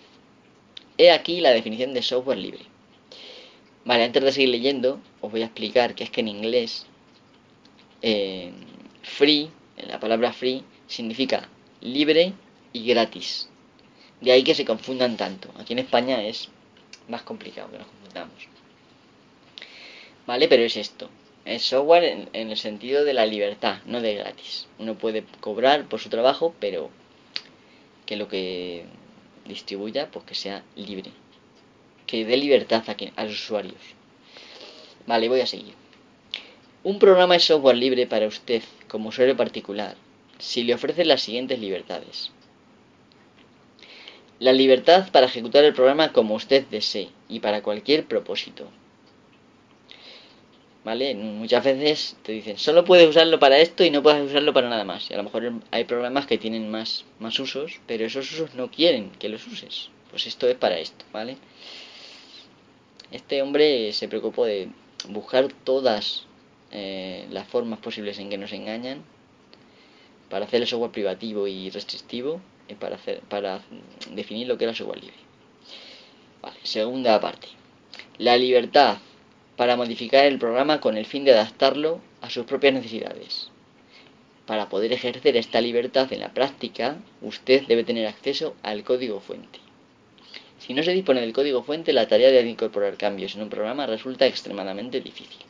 [0.97, 2.72] He aquí la definición de software libre.
[3.85, 6.87] Vale, antes de seguir leyendo, os voy a explicar que es que en inglés
[8.01, 8.53] eh,
[9.03, 11.49] free, la palabra free, significa
[11.81, 12.33] libre
[12.73, 13.49] y gratis.
[14.21, 15.51] De ahí que se confundan tanto.
[15.59, 16.49] Aquí en España es
[17.09, 18.49] más complicado que nos confundamos.
[20.27, 20.47] ¿Vale?
[20.47, 21.11] Pero es esto.
[21.45, 24.69] Es software en, el sentido de la libertad, no de gratis.
[24.79, 26.91] Uno puede cobrar por su trabajo, pero
[28.07, 28.85] que lo que
[29.47, 31.11] distribuya, pues que sea libre.
[32.13, 33.81] Que dé libertad a, a los usuarios.
[35.07, 35.73] Vale, voy a seguir.
[36.85, 39.97] Un programa es software libre para usted, como usuario particular,
[40.39, 42.31] si le ofrece las siguientes libertades.
[44.41, 48.69] La libertad para ejecutar el programa como usted desee y para cualquier propósito.
[50.85, 51.15] ¿Vale?
[51.15, 54.85] Muchas veces te dicen, solo puedes usarlo para esto y no puedes usarlo para nada
[54.85, 55.11] más.
[55.11, 58.71] Y a lo mejor hay programas que tienen más, más usos, pero esos usos no
[58.71, 59.89] quieren que los uses.
[60.11, 61.39] Pues esto es para esto, ¿vale?
[63.13, 64.71] Este hombre se preocupó de
[65.11, 66.25] buscar todas
[66.71, 69.03] eh, las formas posibles en que nos engañan
[70.31, 73.61] para hacer el software privativo y restrictivo y para,
[74.13, 75.17] definir lo que era software libre.
[76.41, 77.49] Vale, segunda parte.
[78.17, 78.97] La libertad
[79.59, 83.51] para modificar el programa con el fin de adaptarlo a sus propias necesidades.
[84.47, 89.62] Para poder ejercer esta libertad en la práctica, usted debe tener acceso al código fuente.
[90.65, 93.85] Si no se dispone del código fuente, la tarea de incorporar cambios en un programa
[93.85, 95.41] resulta extremadamente difícil.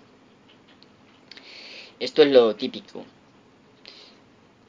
[2.01, 3.05] Esto es lo típico.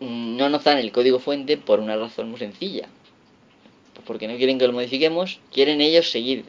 [0.01, 2.89] No nos dan el código fuente por una razón muy sencilla.
[4.05, 6.43] Porque no quieren que lo modifiquemos, quieren ellos seguir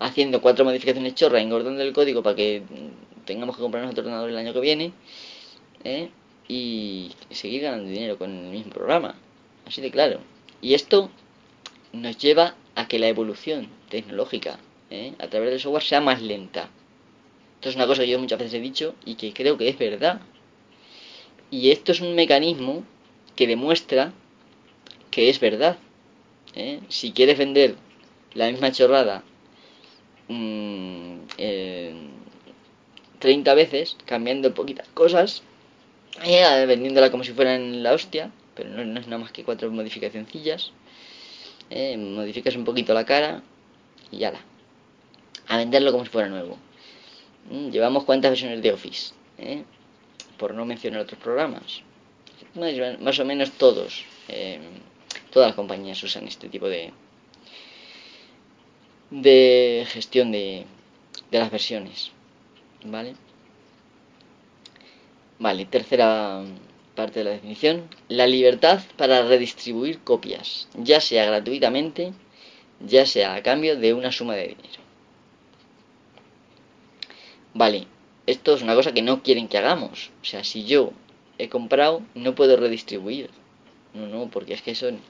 [0.00, 2.62] haciendo cuatro modificaciones chorras, engordando el código para que
[3.24, 4.92] tengamos que comprar otro ordenador el año que viene
[5.82, 6.10] ¿eh?
[6.46, 9.14] y seguir ganando dinero con el mismo programa.
[9.64, 10.20] Así de claro.
[10.60, 11.10] Y esto
[11.94, 14.58] nos lleva a que la evolución tecnológica
[14.90, 15.12] ¿eh?
[15.18, 16.68] a través del software sea más lenta.
[17.56, 19.78] Esto es una cosa que yo muchas veces he dicho y que creo que es
[19.78, 20.20] verdad.
[21.50, 22.84] Y esto es un mecanismo
[23.36, 24.12] que demuestra
[25.10, 25.78] que es verdad.
[26.54, 26.80] ¿eh?
[26.88, 27.76] Si quieres vender
[28.34, 29.22] la misma chorrada
[30.26, 31.12] 30
[33.20, 35.42] mm, veces, cambiando poquitas cosas,
[36.22, 40.72] eh, vendiéndola como si fueran la hostia, pero no, es nada más que cuatro modificacioncillas.
[41.70, 43.42] Eh, modificas un poquito la cara
[44.10, 44.40] y ya la.
[45.48, 46.58] A venderlo como si fuera nuevo.
[47.50, 49.64] Mm, llevamos cuántas versiones de Office, eh,
[50.38, 51.82] por no mencionar otros programas.
[53.00, 54.04] Más o menos todos,
[55.30, 56.92] todas las compañías usan este tipo de,
[59.10, 60.64] de gestión de,
[61.30, 62.12] de las versiones.
[62.84, 63.16] ¿Vale?
[65.38, 66.44] Vale, tercera
[66.94, 67.88] parte de la definición.
[68.08, 72.12] La libertad para redistribuir copias, ya sea gratuitamente,
[72.80, 74.82] ya sea a cambio de una suma de dinero.
[77.52, 77.86] Vale,
[78.26, 80.10] esto es una cosa que no quieren que hagamos.
[80.22, 80.92] O sea, si yo
[81.38, 83.30] he comprado, no puedo redistribuir.
[83.92, 85.00] No, no, porque es que son...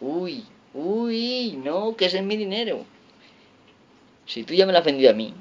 [0.00, 0.44] Uy,
[0.74, 2.84] uy, no, que ese es mi dinero.
[4.26, 5.34] Si tú ya me lo has vendido a mí,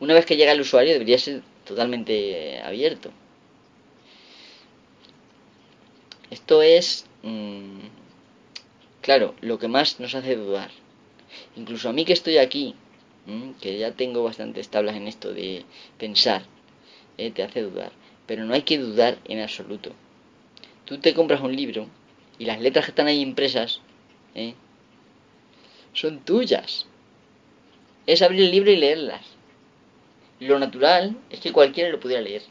[0.00, 3.10] una vez que llega el usuario debería ser totalmente abierto.
[6.32, 7.80] Esto es, mm,
[9.02, 10.70] claro, lo que más nos hace dudar.
[11.56, 12.74] Incluso a mí que estoy aquí,
[13.26, 15.66] mm, que ya tengo bastantes tablas en esto de
[15.98, 16.44] pensar,
[17.18, 17.92] eh, te hace dudar.
[18.26, 19.92] Pero no hay que dudar en absoluto.
[20.86, 21.88] Tú te compras un libro
[22.38, 23.82] y las letras que están ahí impresas
[24.34, 24.54] eh,
[25.92, 26.86] son tuyas
[28.06, 29.26] es abrir el libro y leerlas.
[30.40, 32.42] Lo natural es que cualquiera lo pudiera leer.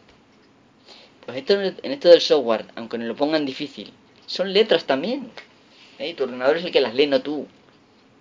[1.25, 3.91] Pues esto, en esto del software, aunque nos lo pongan difícil,
[4.25, 5.29] son letras también.
[5.99, 6.13] ¿Eh?
[6.15, 7.47] Tu ordenador es el que las lee, no tú.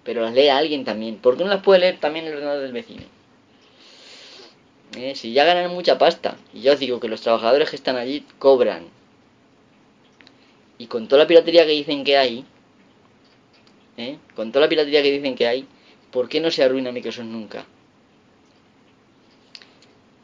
[0.05, 1.17] Pero las lee alguien también.
[1.17, 3.03] ¿Por qué no las puede leer también el ordenador del vecino?
[4.97, 5.15] ¿Eh?
[5.15, 8.25] Si ya ganan mucha pasta, y yo os digo que los trabajadores que están allí
[8.39, 8.89] cobran,
[10.79, 12.45] y con toda la piratería que dicen que hay,
[13.97, 14.19] ¿eh?
[14.35, 15.67] con toda la piratería que dicen que hay,
[16.11, 17.67] ¿por qué no se arruina Microsoft nunca?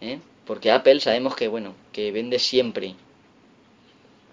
[0.01, 0.19] ¿Eh?
[0.47, 2.95] Porque Apple sabemos que, bueno, que vende siempre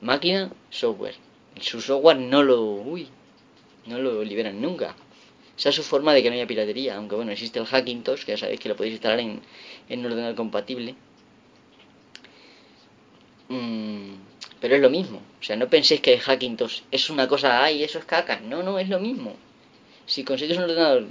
[0.02, 1.16] máquina, software.
[1.62, 2.84] Su software no lo,
[3.86, 4.98] no lo liberan nunca.
[5.58, 8.34] Esa es su forma de que no haya piratería, aunque bueno, existe el Hackintosh, que
[8.34, 9.40] ya sabéis que lo podéis instalar en,
[9.88, 10.96] en un ordenador compatible.
[13.48, 14.16] Mm,
[14.60, 15.22] pero es lo mismo.
[15.40, 18.42] O sea, no penséis que el Hackintosh es una cosa, ay, eso es caca.
[18.42, 19.38] No, no, es lo mismo.
[20.06, 21.06] Si consigues un ordenador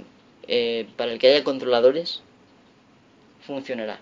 [0.47, 2.21] eh, para el que haya controladores,
[3.41, 3.99] funcionará.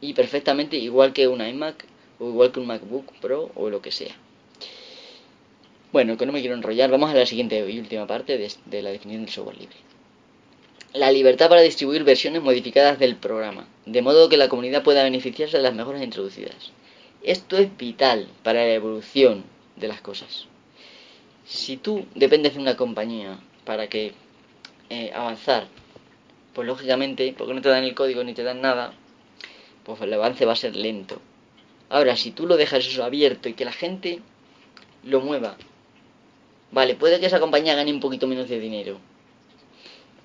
[0.00, 1.84] Y perfectamente igual que un iMac
[2.18, 4.14] o igual que un MacBook Pro o lo que sea.
[5.92, 8.90] Bueno, que no me quiero enrollar, vamos a la siguiente y última parte de, la
[8.90, 9.76] definición del software libre.
[10.92, 15.56] La libertad para distribuir versiones modificadas del programa, de modo que la comunidad pueda beneficiarse
[15.56, 16.70] de las mejoras introducidas.
[17.24, 19.42] Esto es vital para la evolución
[19.76, 20.46] de las cosas.
[21.44, 24.12] Si tú dependes de una compañía para que
[24.90, 25.66] eh, avanzar,
[26.54, 28.94] pues lógicamente, porque no te dan el código ni te dan nada,
[29.84, 31.20] pues el avance va a ser lento.
[31.88, 34.20] Ahora, si tú lo dejas eso abierto y que la gente
[35.02, 35.56] lo mueva,
[36.70, 38.98] vale, puede que esa compañía gane un poquito menos de dinero,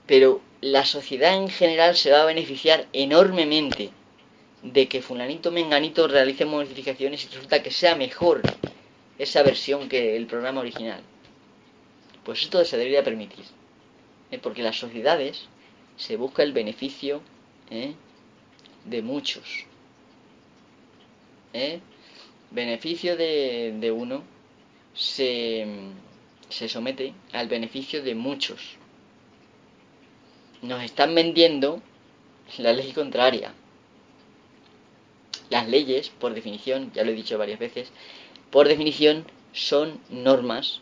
[0.06, 3.92] pero la sociedad en general se va a beneficiar enormemente
[4.62, 8.42] de que fulanito menganito realice modificaciones y resulta que sea mejor
[9.18, 11.02] esa versión que el programa original.
[12.24, 13.46] Pues esto se debería permitir.
[14.32, 14.40] ¿eh?
[14.40, 15.48] Porque las sociedades
[15.98, 17.22] se busca el beneficio
[17.70, 17.94] ¿eh?
[18.86, 19.66] De muchos.
[21.54, 21.80] ¿eh?
[22.52, 24.24] Beneficio de, de uno
[24.94, 25.66] se,
[26.50, 28.78] se somete al beneficio de muchos.
[30.62, 31.82] Nos están vendiendo
[32.58, 33.54] la ley contraria.
[35.50, 37.92] Las leyes, por definición, ya lo he dicho varias veces,
[38.50, 40.82] por definición son normas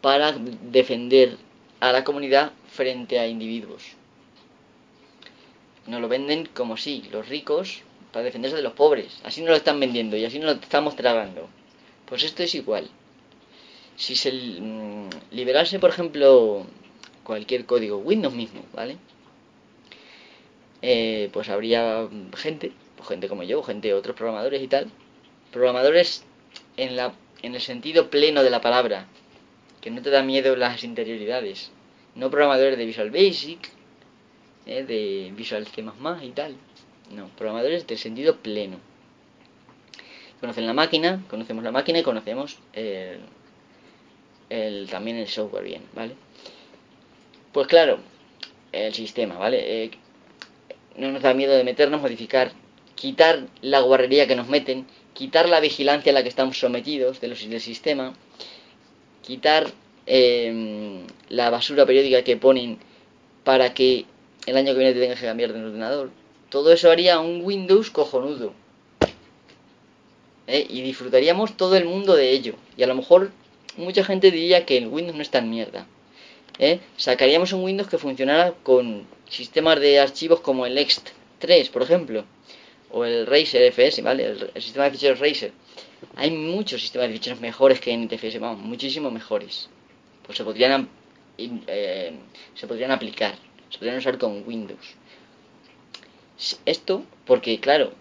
[0.00, 1.38] para defender
[1.80, 3.96] a la comunidad frente a individuos.
[5.86, 9.20] Nos lo venden como si los ricos para defenderse de los pobres.
[9.24, 11.48] Así nos lo están vendiendo y así nos lo estamos tragando.
[12.06, 12.88] Pues esto es igual.
[13.96, 16.66] Si se mm, liberase, por ejemplo,
[17.24, 18.96] cualquier código, Windows mismo, ¿vale?
[20.82, 24.90] Eh, pues habría gente, pues gente como yo, gente otros programadores y tal,
[25.52, 26.24] programadores
[26.76, 29.06] en, la, en el sentido pleno de la palabra,
[29.80, 31.70] que no te da miedo las interioridades,
[32.16, 33.70] no programadores de Visual Basic,
[34.66, 35.84] eh, de Visual C++
[36.22, 36.56] y tal,
[37.10, 38.78] no, programadores del sentido pleno.
[40.40, 43.20] Conocen la máquina, conocemos la máquina y conocemos el,
[44.50, 46.14] el, también el software bien, ¿vale?
[47.52, 47.98] Pues claro,
[48.72, 49.84] el sistema, ¿vale?
[49.84, 49.90] Eh,
[50.96, 52.52] no nos da miedo de meternos, modificar,
[52.94, 57.28] quitar la guarrería que nos meten, quitar la vigilancia a la que estamos sometidos de
[57.28, 58.14] los, del sistema,
[59.22, 59.70] quitar
[60.06, 62.78] eh, la basura periódica que ponen
[63.44, 64.06] para que
[64.46, 66.10] el año que viene te tengas que cambiar de ordenador.
[66.48, 68.52] Todo eso haría un Windows cojonudo.
[70.46, 70.66] ¿Eh?
[70.68, 72.54] Y disfrutaríamos todo el mundo de ello.
[72.76, 73.30] Y a lo mejor
[73.76, 75.86] mucha gente diría que el Windows no es tan mierda.
[76.58, 76.80] ¿Eh?
[76.96, 82.24] Sacaríamos un Windows que funcionara con sistemas de archivos como el Ext3, por ejemplo,
[82.90, 84.26] o el Razer FS, ¿vale?
[84.54, 85.52] El, sistema de ficheros Razer.
[86.16, 89.70] Hay muchos sistemas de ficheros mejores que NTFS, vamos, muchísimo mejores.
[90.26, 90.88] Pues se podrían,
[91.38, 92.12] eh,
[92.54, 93.34] se podrían aplicar,
[93.72, 94.94] se podrían usar con Windows.
[96.66, 97.92] Esto porque, claro,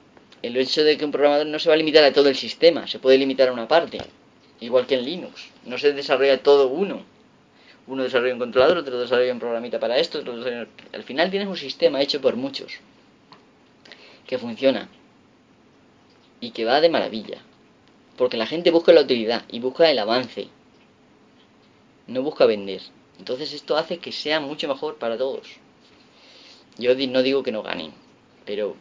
[0.42, 2.88] el hecho de que un programador no se va a limitar a todo el sistema,
[2.88, 4.00] se puede limitar a una parte,
[4.60, 5.48] igual que en Linux.
[5.66, 7.04] No se desarrolla todo uno,
[7.88, 10.44] uno desarrolla un controlador, otro desarrolla un programita para esto, otro
[10.94, 12.74] al final tienes un sistema hecho por muchos
[14.28, 14.90] que funciona
[16.42, 17.38] y que va de maravilla.
[18.18, 20.50] Porque la gente busca la utilidad y busca el avance.
[22.08, 22.82] No busca vender.
[23.20, 25.61] Entonces esto hace que sea mucho mejor para todos.
[26.78, 27.92] Yo no digo que no ganen,
[28.46, 28.76] pero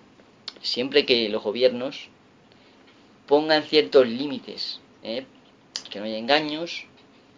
[0.62, 2.09] siempre que los gobiernos
[3.26, 5.24] pongan ciertos límites, ¿eh?
[5.91, 6.84] que no haya engaños,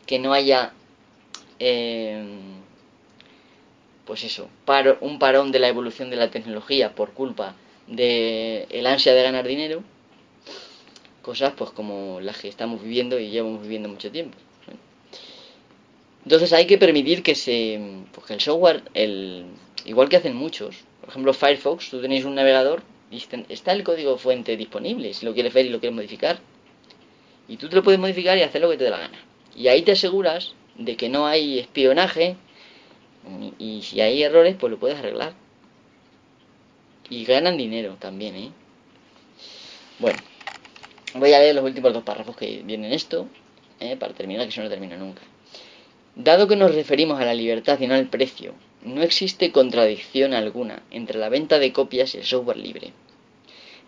[0.07, 0.73] que no haya
[1.59, 2.25] eh,
[4.05, 4.49] pues eso,
[5.01, 7.55] un parón de la evolución de la tecnología por culpa
[7.87, 9.83] de el ansia de ganar dinero,
[11.23, 14.37] cosas pues como las que estamos viviendo y llevamos viviendo mucho tiempo.
[16.25, 17.81] Entonces hay que permitir que se
[18.13, 19.47] pues el software, el,
[19.85, 24.17] igual que hacen muchos, por ejemplo Firefox, tú tenéis un navegador y está el código
[24.17, 26.41] fuente disponible, si lo quieres ver y lo quieres modificar.
[27.49, 29.19] Y tú te lo puedes modificar y hacer lo que te dé la gana.
[29.55, 32.37] Y ahí te aseguras de que no hay espionaje
[33.59, 35.35] y, si hay errores pues lo puedes arreglar
[37.09, 38.51] y ganan dinero también ¿eh?
[39.99, 40.19] bueno
[41.15, 43.29] voy a leer los últimos dos párrafos que vienen esto
[43.81, 43.97] ¿eh?
[43.97, 45.23] para terminar que eso no termina nunca
[46.17, 48.55] dado que nos referimos a la libertad y no al precio
[48.85, 52.93] no existe contradicción alguna entre la venta de copias y el software libre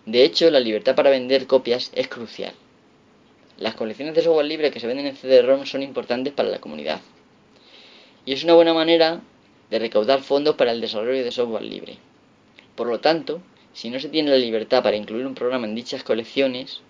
[0.06, 2.54] de hecho la libertad para vender copias es crucial
[3.56, 7.00] las colecciones de software libre que se venden en CD-ROM son importantes para la comunidad.
[8.26, 9.20] Y es una buena manera
[9.70, 11.98] de recaudar fondos para el desarrollo de software libre.
[12.74, 13.42] Por lo tanto,
[13.72, 16.80] si no se tiene la libertad para incluir un programa en dichas colecciones,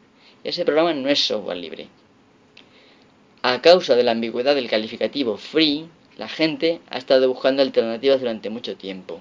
[0.42, 1.88] ese programa no es software libre.
[3.42, 5.86] A causa de la ambigüedad del calificativo free,
[6.16, 9.20] la gente ha estado buscando alternativas durante mucho tiempo,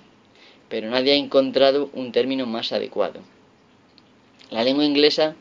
[0.70, 3.22] pero nadie ha encontrado un término más adecuado.
[4.52, 5.36] La lengua inglesa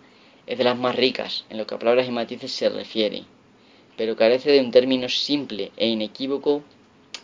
[0.46, 3.24] es de las más ricas en lo que a palabras y matices se refiere,
[3.96, 6.62] pero carece de un término simple e inequívoco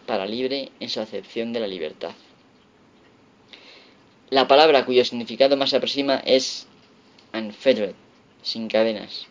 [0.07, 2.13] para libre en su acepción de la libertad.
[4.31, 6.67] La palabra cuyo significado más se aproxima es
[7.33, 7.95] unfettered,
[8.43, 9.27] sin cadenas.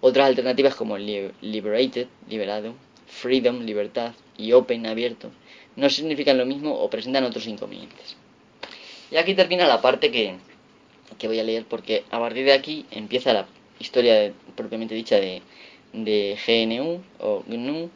[0.00, 2.74] Otras alternativas como liberated, liberado,
[3.16, 5.30] freedom, libertad y open, abierto,
[5.76, 8.16] no significan lo mismo o presentan otros inconvenientes.
[9.10, 10.36] Y aquí termina la parte que,
[11.18, 13.46] que voy a leer porque a partir de aquí empieza la
[13.78, 15.42] historia propiamente dicha de,
[15.92, 17.90] de GNU o GNU.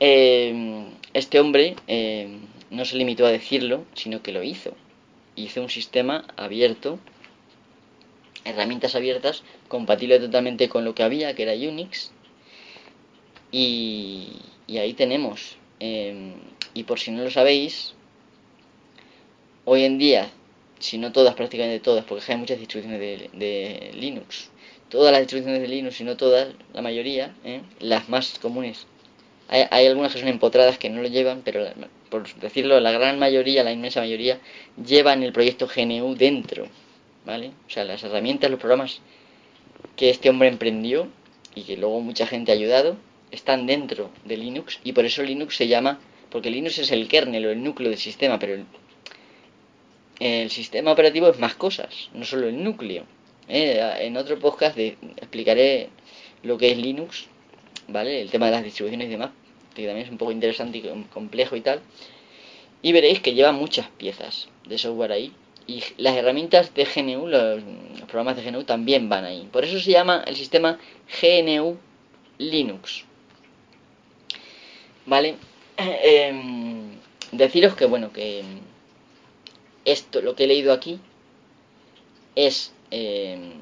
[0.00, 4.74] Em, este hombre em, no se limitó a decirlo, sino que lo hizo.
[5.36, 6.98] Hizo un sistema abierto,
[8.44, 12.12] herramientas abiertas, compatible totalmente con lo que había, que era Unix,
[13.50, 14.28] Y,
[14.66, 15.56] y ahí tenemos.
[15.80, 16.32] Em,
[16.74, 17.94] y por si no lo sabéis,
[19.64, 20.30] hoy en día,
[20.78, 24.50] si no todas, prácticamente todas, porque hay muchas distribuciones de, Linux,
[24.88, 27.62] todas las distribuciones de Linux, si no todas, la mayoría, ¿eh?
[27.80, 28.86] las más comunes,
[29.48, 31.66] hay, algunas que son empotradas que no lo llevan, pero
[32.10, 34.40] por decirlo, la gran mayoría, la inmensa mayoría,
[34.84, 36.66] llevan el proyecto GNU dentro,
[37.24, 37.52] ¿vale?
[37.66, 39.00] O sea, las herramientas, los programas
[39.96, 41.08] que este hombre emprendió
[41.54, 42.96] y que luego mucha gente ha ayudado,
[43.30, 45.98] están dentro de Linux y por eso Linux se llama,
[46.30, 48.64] porque Linux es el kernel o el núcleo del sistema, pero
[50.18, 53.04] el, sistema operativo es más cosas, no solo el núcleo.
[53.48, 53.96] ¿eh?
[54.00, 55.90] En otro podcast explicaré
[56.42, 57.26] lo que es Linux,
[57.88, 58.20] ¿vale?
[58.20, 59.30] El tema de las distribuciones y demás,
[59.74, 61.80] que también es un poco interesante y complejo y tal.
[62.82, 65.32] Y veréis que lleva muchas piezas de software ahí.
[65.66, 67.62] Y las herramientas de GNU, los
[68.06, 69.48] programas de GNU también van ahí.
[69.50, 70.78] Por eso se llama el sistema
[71.20, 71.76] GNU
[72.38, 73.04] Linux.
[75.06, 75.36] ¿Vale?
[75.76, 76.90] Em,
[77.32, 78.42] deciros que, bueno, que
[79.84, 80.98] esto, lo que he leído aquí,
[82.34, 83.52] es, em,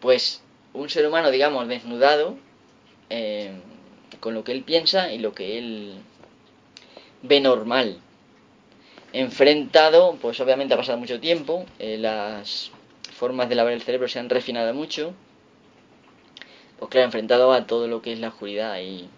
[0.00, 2.36] pues, un ser humano, digamos, desnudado,
[3.08, 3.60] em,
[4.20, 5.94] con lo que él piensa y lo que él
[7.22, 7.98] ve normal.
[9.12, 12.70] Enfrentado, pues obviamente ha pasado mucho tiempo, eh, las
[13.12, 15.12] formas de lavar el cerebro se han refinado mucho,
[16.78, 19.08] pues claro, enfrentado a todo lo que es la oscuridad y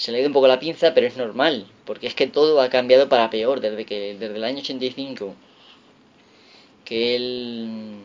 [0.00, 2.62] se le ha ido un poco la pinza, pero es normal, porque es que todo
[2.62, 5.34] ha cambiado para peor desde que desde el año 85
[6.86, 7.96] que él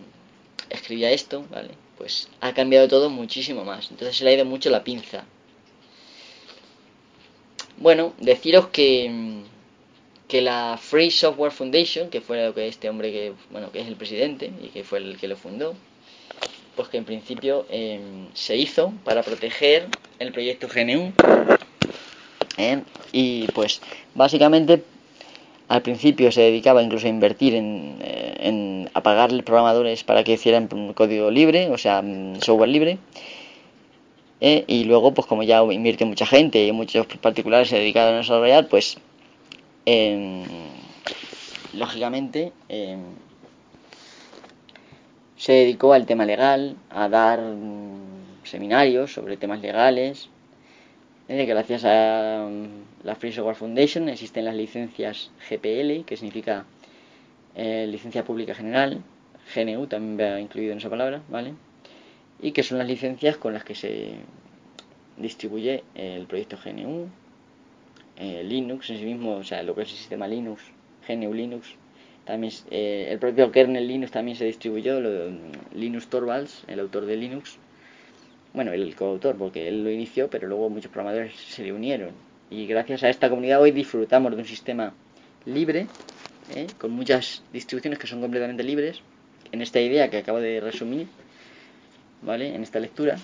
[0.70, 1.70] escribía esto, ¿vale?
[1.98, 3.92] Pues ha cambiado todo muchísimo más.
[3.92, 5.24] Entonces se le ha ido mucho la pinza.
[7.78, 9.44] Bueno, deciros que
[10.28, 13.88] que la Free Software Foundation, que fue lo que este hombre que bueno, que es
[13.88, 15.76] el presidente y que fue el que lo fundó,
[16.76, 19.88] pues que en principio em, se hizo para proteger
[20.20, 21.14] el proyecto GNU
[22.58, 22.82] ¿eh?
[23.12, 23.82] Y pues
[24.14, 24.84] básicamente
[25.68, 30.68] al principio se dedicaba incluso a invertir en, eh, en a programadores para que hicieran
[30.94, 32.04] código libre, o sea,
[32.40, 32.98] software libre.
[34.42, 34.64] ¿eh?
[34.68, 38.68] Y luego, pues como ya invirtió mucha gente y muchos particulares se dedicaron a desarrollar,
[38.68, 38.98] pues
[39.86, 40.44] em,
[41.74, 43.00] lógicamente em,
[45.38, 50.30] se dedicó al tema legal, a dar mm, seminarios sobre temas legales,
[51.28, 56.66] que gracias a mm, la Free Software Foundation existen las licencias GPL, que significa
[57.56, 59.02] eh, licencia pública general,
[59.54, 61.54] GNU también va incluido en esa palabra, ¿vale?
[62.42, 64.16] Y que son las licencias con las que se
[65.18, 67.08] distribuye el proyecto GNU,
[68.18, 70.62] eh, Linux en sí mismo, o sea, lo que es el sistema Linux,
[71.08, 71.76] GNU Linux.
[72.26, 75.30] También eh, el propio kernel Linux también se distribuyó, lo,
[75.74, 77.60] Linus Torvalds, el autor de Linux,
[78.56, 82.12] bueno, el coautor, porque él lo inició, pero luego muchos programadores se le unieron.
[82.50, 84.94] Y gracias a esta comunidad hoy disfrutamos de un sistema
[85.46, 85.88] libre,
[86.56, 86.68] ¿eh?
[86.78, 89.02] con muchas distribuciones que son completamente libres,
[89.52, 91.08] en esta idea que acabo de resumir,
[92.22, 92.56] ¿vale?
[92.56, 93.18] En esta lectura.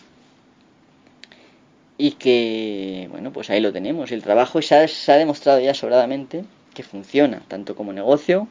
[1.97, 4.11] Y que, bueno, pues ahí lo tenemos.
[4.11, 8.47] El trabajo se ha, se ha demostrado ya sobradamente que funciona, tanto como negocio,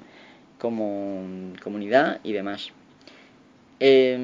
[0.59, 2.71] como comunidad y demás.
[3.81, 4.17] Eh,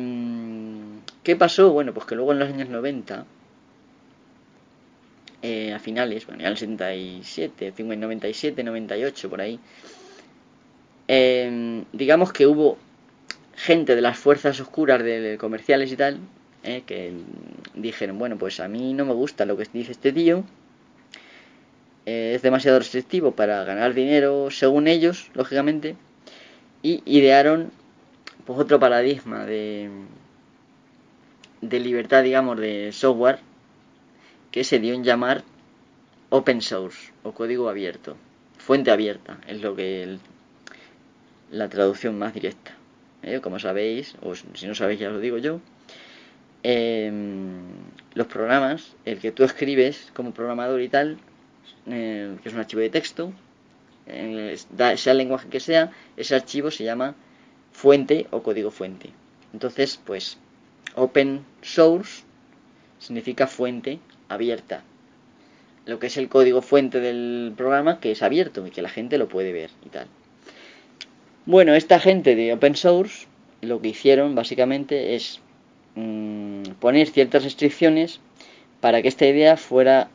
[1.26, 1.72] ¿Qué pasó?
[1.72, 3.26] Bueno, pues que luego en los años 90,
[5.42, 9.58] eh, a finales, bueno, ya el 77, 97, 98, por ahí,
[11.08, 12.78] em, digamos que hubo
[13.56, 16.20] gente de las fuerzas oscuras de comerciales y tal,
[16.62, 17.12] eh, que
[17.74, 20.44] dijeron, bueno, pues a mí no me gusta lo que dice este tío,
[22.06, 25.96] eh, es demasiado restrictivo para ganar dinero, según ellos, lógicamente,
[26.84, 27.72] y idearon
[28.44, 29.90] pues otro paradigma de
[31.60, 33.40] de libertad, digamos, de software
[34.50, 35.44] que se dio en llamar
[36.30, 38.16] open source o código abierto.
[38.58, 40.18] Fuente abierta es lo que
[41.50, 42.74] la traducción más directa.
[43.22, 43.40] ¿eh?
[43.40, 45.60] Como sabéis, o si no sabéis ya lo digo yo,
[46.62, 47.62] em,
[48.14, 51.18] los programas, el que tú escribes como programador y tal,
[51.86, 53.32] eh, que es un archivo de texto,
[54.06, 57.14] sea el lenguaje que sea, ese archivo se llama
[57.72, 59.10] fuente o código fuente.
[59.52, 60.38] Entonces, pues
[60.96, 62.24] Open source
[62.98, 64.82] significa fuente abierta.
[65.84, 69.18] Lo que es el código fuente del programa que es abierto y que la gente
[69.18, 70.08] lo puede ver y tal.
[71.44, 73.28] Bueno, esta gente de open source
[73.60, 75.40] lo que hicieron básicamente es
[75.94, 78.20] mm, poner ciertas restricciones
[78.80, 80.08] para que esta idea fuera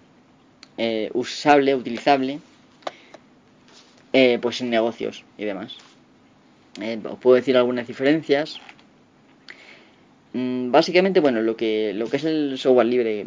[0.78, 2.40] eh, usable, utilizable,
[4.14, 5.78] eh, pues en negocios y demás.
[6.82, 8.60] Eh, os puedo decir algunas diferencias.
[10.34, 13.26] Mm, básicamente, bueno, lo que, lo que es el software libre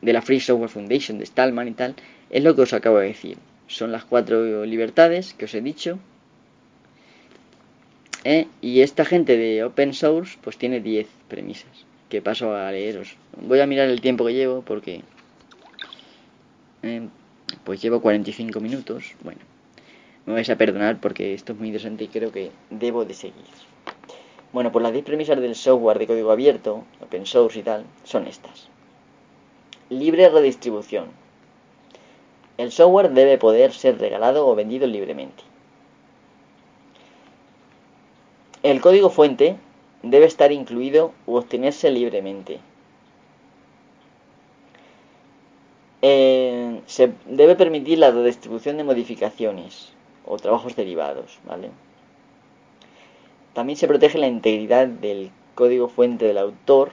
[0.00, 1.94] de la Free Software Foundation, de Stallman y tal,
[2.30, 3.36] es lo que os acabo de decir.
[3.66, 5.98] Son las cuatro libertades que os he dicho.
[8.24, 8.46] ¿eh?
[8.60, 13.16] Y esta gente de Open Source pues tiene 10 premisas que paso a leeros.
[13.40, 15.02] Voy a mirar el tiempo que llevo porque
[16.82, 17.08] eh,
[17.64, 19.14] pues llevo 45 minutos.
[19.22, 19.40] Bueno,
[20.26, 23.44] me vais a perdonar porque esto es muy interesante y creo que debo de seguir.
[24.52, 28.26] Bueno, pues las 10 premisas del software de código abierto, open source y tal, son
[28.26, 28.68] estas.
[29.90, 31.06] Libre redistribución.
[32.56, 35.42] El software debe poder ser regalado o vendido libremente.
[38.62, 39.56] El código fuente
[40.02, 42.60] debe estar incluido u obtenerse libremente.
[46.00, 49.92] Eh, se debe permitir la redistribución de modificaciones
[50.24, 51.70] o trabajos derivados, ¿vale?
[53.58, 56.92] También se protege la integridad del código fuente del autor.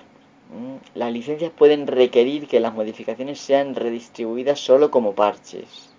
[0.96, 5.94] Las licencias pueden requerir que las modificaciones sean redistribuidas solo como parches.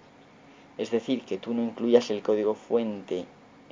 [0.76, 3.26] Es decir, que tú no incluyas el código fuente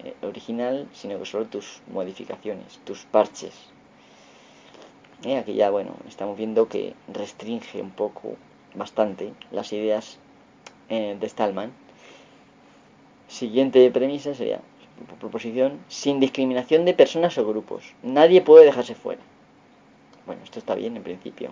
[0.05, 3.55] eh, original, sino que solo tus modificaciones, tus parches.
[5.25, 8.37] Eh, aquí ya, bueno, estamos viendo que restringe un poco,
[8.77, 10.21] bastante, las ideas
[10.91, 11.73] eh, de Stallman.
[13.27, 14.61] Siguiente premisa sería,
[15.19, 17.95] proposición, sin discriminación de personas o grupos.
[18.03, 19.23] Nadie puede dejarse fuera.
[20.27, 21.51] Bueno, esto está bien en principio.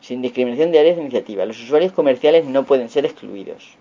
[0.00, 1.44] Sin discriminación de áreas de iniciativa.
[1.44, 3.76] Los usuarios comerciales no pueden ser excluidos.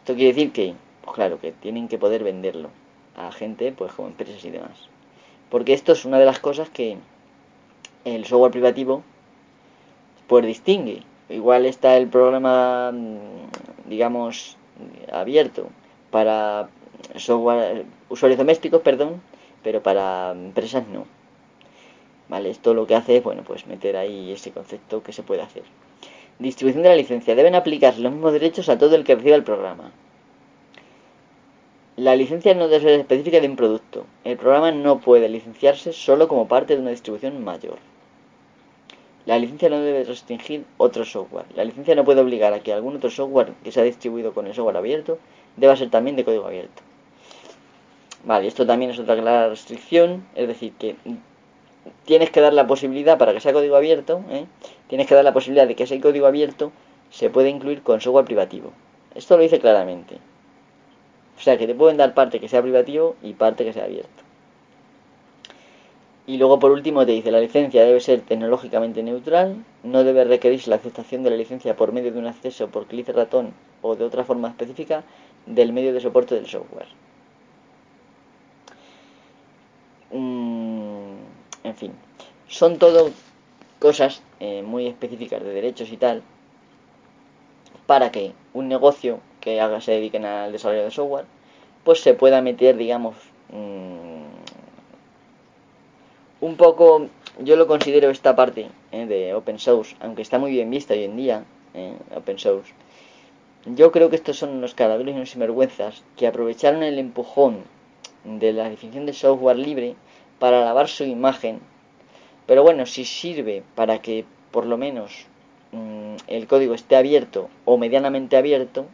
[0.00, 2.70] Esto quiere decir que pues claro, que tienen que poder venderlo
[3.14, 4.88] a gente, pues como empresas y demás.
[5.50, 6.96] Porque esto es una de las cosas que
[8.04, 9.02] el software privativo
[10.26, 11.02] pues distingue.
[11.28, 14.56] Igual está el programa, mm, digamos,
[15.12, 15.68] abierto
[16.10, 16.68] para
[17.16, 19.20] software, usuarios domésticos, perdón,
[19.62, 21.06] pero para empresas no.
[22.28, 25.42] Vale, esto lo que hace es, bueno, pues meter ahí ese concepto que se puede
[25.42, 25.62] hacer.
[26.38, 27.34] Distribución de la licencia.
[27.34, 29.92] Deben aplicarse los mismos derechos a todo el que reciba el programa.
[31.96, 34.04] La licencia no debe ser específica de un producto.
[34.24, 37.78] El programa no puede licenciarse solo como parte de una distribución mayor.
[39.26, 41.46] La licencia no debe restringir otro software.
[41.54, 44.54] La licencia no puede obligar a que algún otro software que sea distribuido con el
[44.54, 45.18] software abierto
[45.56, 46.82] deba ser también de código abierto.
[48.24, 50.96] Vale, esto también es otra clara restricción, es decir, que
[52.06, 54.46] tienes que dar la posibilidad para que sea código abierto, ¿eh?
[54.88, 56.72] tienes que dar la posibilidad de que ese código abierto
[57.10, 58.72] se pueda incluir con software privativo.
[59.14, 60.16] Esto lo dice claramente.
[61.36, 64.22] O sea que te pueden dar parte que sea privativo y parte que sea abierto.
[66.26, 70.70] Y luego por último te dice la licencia debe ser tecnológicamente neutral, no debe requerirse
[70.70, 73.52] la aceptación de la licencia por medio de un acceso por clic ratón
[73.82, 75.04] o de otra forma específica
[75.44, 77.03] del medio de soporte del software.
[80.10, 81.14] Mm,
[81.64, 81.92] en fin,
[82.48, 83.10] son todo
[83.78, 86.22] cosas eh, muy específicas de derechos y tal
[87.86, 91.26] para que un negocio que haga, se dediquen al desarrollo de software,
[91.84, 93.14] pues se pueda meter, digamos,
[93.50, 94.24] mm,
[96.40, 97.08] un poco,
[97.40, 101.04] yo lo considero esta parte eh, de open source, aunque está muy bien vista hoy
[101.04, 101.44] en día,
[101.74, 102.72] eh, open source,
[103.66, 107.64] yo creo que estos son unos cadáveres y unos sinvergüenzas que aprovecharon el empujón
[108.24, 109.94] de la definición de software libre
[110.38, 111.60] para lavar su imagen.
[112.46, 115.26] Pero bueno, si sirve para que por lo menos
[115.72, 118.86] mm, el código esté abierto o medianamente abierto,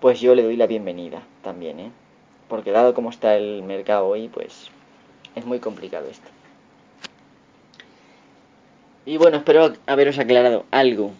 [0.00, 1.90] pues yo le doy la bienvenida también, ¿eh?
[2.48, 4.70] Porque dado cómo está el mercado hoy, pues
[5.34, 6.28] es muy complicado esto.
[9.06, 11.12] Y bueno, espero haberos aclarado algo.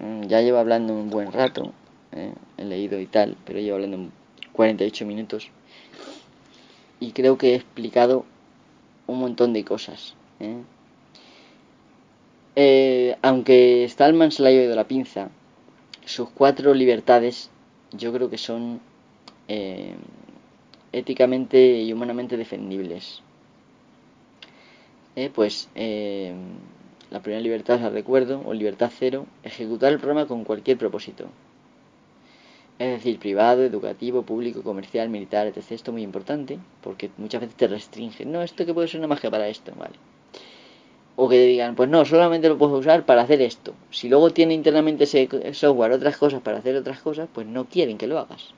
[0.00, 1.72] Mm, ya llevo hablando un buen rato,
[2.12, 2.32] ¿eh?
[2.58, 4.10] he leído y tal, pero llevo hablando
[4.52, 5.50] 48 minutos.
[7.00, 8.24] Y creo que he explicado
[9.06, 10.14] un montón de cosas.
[10.40, 10.62] ¿eh?
[12.56, 15.30] Eh, aunque Stallman se la haya ido la pinza,
[16.04, 17.50] sus cuatro libertades
[17.92, 18.80] yo creo que son
[19.48, 19.94] eh,
[20.92, 23.22] éticamente y humanamente defendibles.
[25.16, 26.34] Eh, pues eh,
[27.10, 31.26] la primera libertad, la recuerdo, o libertad cero, ejecutar el programa con cualquier propósito.
[32.78, 35.58] Es decir, privado, educativo, público, comercial, militar, etc.
[35.58, 38.24] Esto es muy importante porque muchas veces te restringe.
[38.24, 39.94] No, esto que puede ser una magia para esto, vale.
[41.16, 43.74] O que digan, pues no, solamente lo puedo usar para hacer esto.
[43.90, 47.96] Si luego tiene internamente ese software otras cosas para hacer otras cosas, pues no quieren
[47.96, 48.52] que lo hagas.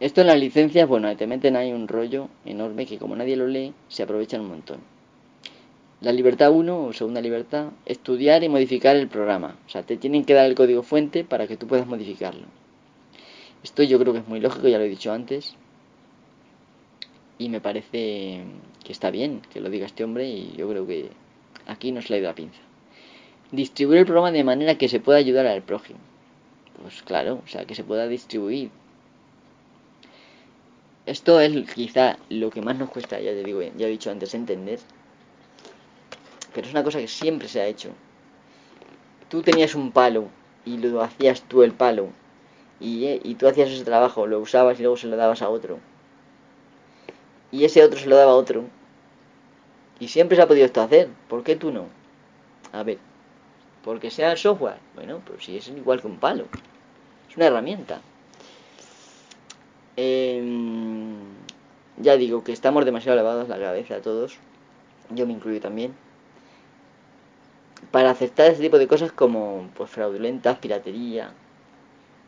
[0.00, 3.46] Esto en las licencias, bueno, te meten ahí un rollo enorme que como nadie lo
[3.46, 4.91] lee, se aprovechan un montón.
[6.02, 9.56] La libertad 1 o segunda libertad, estudiar y modificar el programa.
[9.66, 12.46] O sea, te tienen que dar el código fuente para que tú puedas modificarlo.
[13.62, 15.54] Esto yo creo que es muy lógico, ya lo he dicho antes
[17.38, 18.42] y me parece
[18.84, 21.10] que está bien que lo diga este hombre y yo creo que
[21.66, 22.60] aquí nos la ha ido a pinza.
[23.52, 26.00] Distribuir el programa de manera que se pueda ayudar al prójimo.
[26.80, 28.70] Pues claro, o sea, que se pueda distribuir.
[31.06, 34.34] Esto es quizá lo que más nos cuesta, ya te digo, ya he dicho antes,
[34.34, 34.80] entender.
[36.54, 37.90] Pero es una cosa que siempre se ha hecho.
[39.28, 40.28] Tú tenías un palo
[40.64, 42.08] y lo hacías tú el palo.
[42.80, 45.48] Y, eh, y tú hacías ese trabajo, lo usabas y luego se lo dabas a
[45.48, 45.78] otro.
[47.50, 48.64] Y ese otro se lo daba a otro.
[50.00, 51.08] Y siempre se ha podido esto hacer.
[51.28, 51.86] ¿Por qué tú no?
[52.72, 52.98] A ver,
[53.84, 54.78] porque sea el software.
[54.94, 56.46] Bueno, pues si es igual que un palo.
[57.28, 58.00] Es una herramienta.
[59.96, 61.14] Em,
[61.98, 64.38] ya digo que estamos demasiado elevados la cabeza todos.
[65.10, 65.94] Yo me incluyo también.
[67.90, 71.32] Para aceptar ese tipo de cosas como pues fraudulentas, piratería,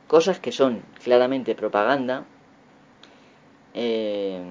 [0.08, 2.24] cosas que son claramente propaganda
[3.72, 4.42] eh,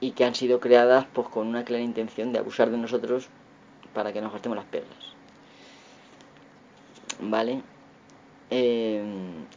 [0.00, 3.28] y que han sido creadas pues con una clara intención de abusar de nosotros
[3.94, 5.14] para que nos gastemos las perlas.
[7.20, 7.62] ¿Vale?
[8.50, 9.02] Eh,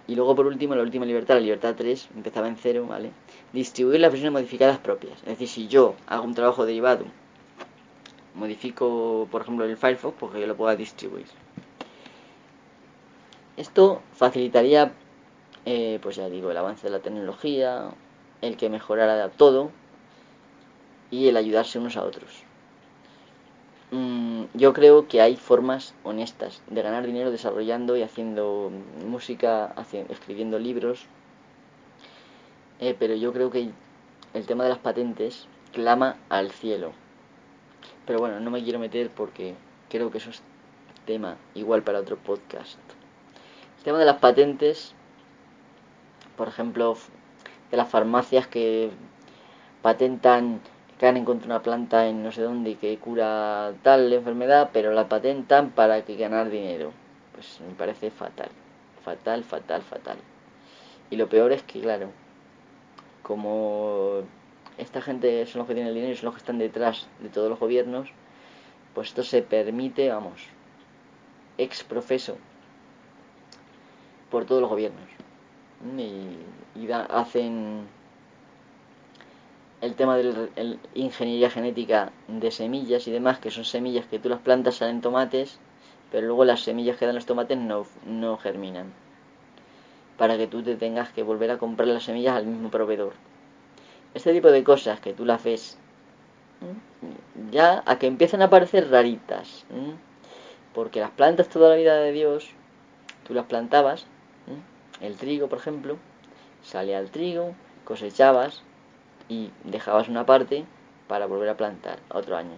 [0.08, 3.12] y luego por último, la última libertad, la libertad 3, empezaba en cero, ¿vale?
[3.54, 5.20] Distribuir las versiones modificadas propias.
[5.20, 7.06] Es decir, si yo hago un trabajo derivado,
[8.38, 11.26] modifico, por ejemplo, el Firefox, porque pues yo lo pueda distribuir.
[13.58, 14.94] Esto facilitaría,
[15.66, 17.90] eh, pues ya digo, el avance de la tecnología,
[18.42, 19.72] el que mejorara todo
[21.10, 22.44] y el ayudarse unos a otros.
[23.90, 28.70] Mm, yo creo que hay formas honestas de ganar dinero desarrollando y haciendo
[29.06, 29.74] música,
[30.10, 31.06] escribiendo libros,
[32.80, 33.70] eh, pero yo creo que
[34.34, 36.92] el tema de las patentes clama al cielo.
[38.08, 39.54] Pero bueno, no me quiero meter porque
[39.90, 40.42] creo que eso es
[41.06, 42.80] tema igual para otro podcast
[43.88, 44.92] tema de las patentes,
[46.36, 46.98] por ejemplo,
[47.72, 48.92] de las farmacias que
[49.82, 50.60] patentan
[51.00, 55.08] que han encontrado una planta en no sé dónde que cura tal enfermedad, pero la
[55.08, 56.92] patentan para que ganar dinero.
[57.34, 58.50] Pues me parece fatal,
[59.06, 60.18] fatal, fatal, fatal.
[61.10, 62.10] Y lo peor es que, claro,
[63.24, 64.24] como
[64.78, 67.50] esta gente son los que tienen el dinero son los que están detrás de todos
[67.50, 68.10] los gobiernos,
[68.94, 70.42] pues esto se permite, vamos,
[71.58, 72.38] ex profeso
[74.30, 75.08] por todos los gobiernos.
[75.98, 77.88] Y, hacen
[79.82, 84.30] el tema de la ingeniería genética de semillas y demás, que son semillas que tú
[84.30, 85.60] las plantas, salen tomates,
[86.12, 88.94] pero luego las semillas que dan los tomates no, no germinan.
[90.18, 93.14] Para que tú te tengas que volver a comprar las semillas al mismo proveedor.
[94.18, 95.78] Este tipo de cosas que tú las ves
[97.52, 99.64] ya a que empiezan a aparecer raritas.
[100.74, 102.50] Porque las plantas toda la vida de Dios,
[103.28, 104.08] tú las plantabas
[105.02, 105.98] el trigo, por ejemplo,
[106.64, 107.54] salía al trigo,
[107.86, 108.64] cosechabas
[109.30, 110.66] y dejabas una parte
[111.08, 112.58] para volver a plantar otro año.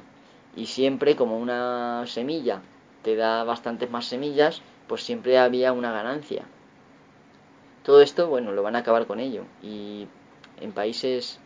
[0.56, 2.62] Y siempre como una semilla
[3.04, 6.46] te da bastantes más semillas, pues siempre había una ganancia.
[7.84, 9.44] Todo esto, bueno, lo van a acabar con ello.
[9.62, 10.08] Y
[10.62, 11.40] en países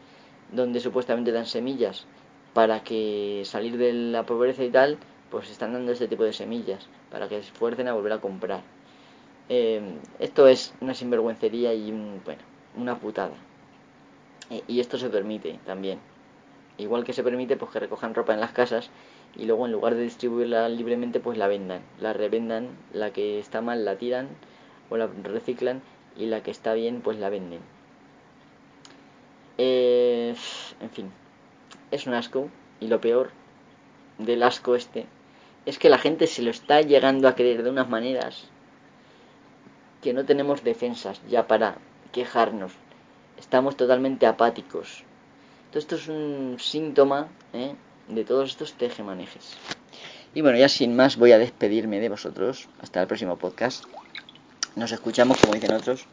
[0.54, 2.06] donde supuestamente dan semillas
[2.54, 4.98] para que salir de la pobreza y tal,
[5.32, 8.62] pues están dando este tipo de semillas para que se esfuercen a volver a comprar.
[9.50, 9.82] Eh,
[10.20, 12.42] esto es una sinvergüencería y bueno,
[12.78, 13.34] una putada.
[14.50, 16.00] Eh, y esto se permite también.
[16.78, 18.90] Igual que se permite pues que recojan ropa en las casas
[19.36, 23.62] y luego en lugar de distribuirla libremente pues la vendan, la revendan, la que está
[23.62, 24.30] mal la tiran
[24.90, 25.82] o la reciclan
[26.18, 27.60] y la que está bien pues la venden.
[29.58, 30.13] Eh,
[30.84, 31.12] en fin,
[31.92, 33.32] es un asco y lo peor
[34.18, 35.08] del asco este
[35.66, 38.50] es que la gente se lo está llegando a creer de unas maneras
[40.02, 41.78] que no tenemos defensas ya para
[42.12, 42.74] quejarnos.
[43.40, 45.06] Estamos totalmente apáticos.
[45.70, 47.76] Todo esto es un síntoma ¿eh?
[48.10, 49.56] de todos estos tejemanejes.
[50.36, 52.68] Y bueno, ya sin más voy a despedirme de vosotros.
[52.82, 53.86] Hasta el próximo podcast.
[54.76, 56.06] Nos escuchamos, como dicen otros.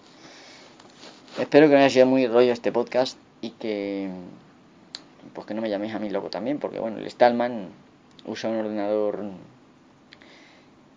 [1.39, 4.11] Espero que no haya sido muy rollo este podcast y que
[5.35, 7.68] pues que no me llaméis a mí loco también, porque bueno, el Stallman
[8.27, 9.25] usa un ordenador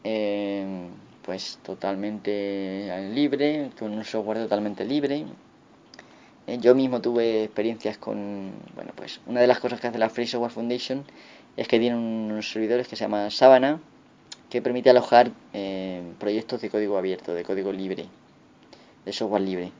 [0.04, 0.88] eh,
[1.24, 5.26] pues totalmente libre, con un software totalmente libre.
[6.48, 10.10] Eh, yo mismo tuve experiencias con, bueno, pues una de las cosas que hace la
[10.10, 11.06] Free Software Foundation
[11.56, 13.80] es que tiene unos servidores que se llama Sabana,
[14.50, 18.08] que permite alojar eh, proyectos de código abierto, de código libre,
[19.06, 19.72] de software libre.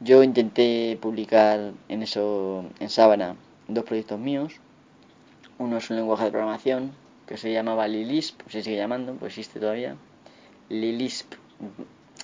[0.00, 3.36] Yo intenté publicar en eso, en Sabana,
[3.68, 4.54] dos proyectos míos.
[5.58, 6.92] Uno es un lenguaje de programación
[7.26, 9.96] que se llamaba Lilisp, se sigue llamando, pues existe todavía
[10.68, 11.34] Lilisp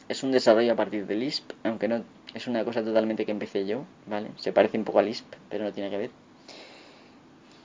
[0.09, 2.03] es un desarrollo a partir de Lisp, aunque no
[2.34, 4.30] es una cosa totalmente que empecé yo, ¿vale?
[4.36, 6.11] Se parece un poco a Lisp, pero no tiene que ver.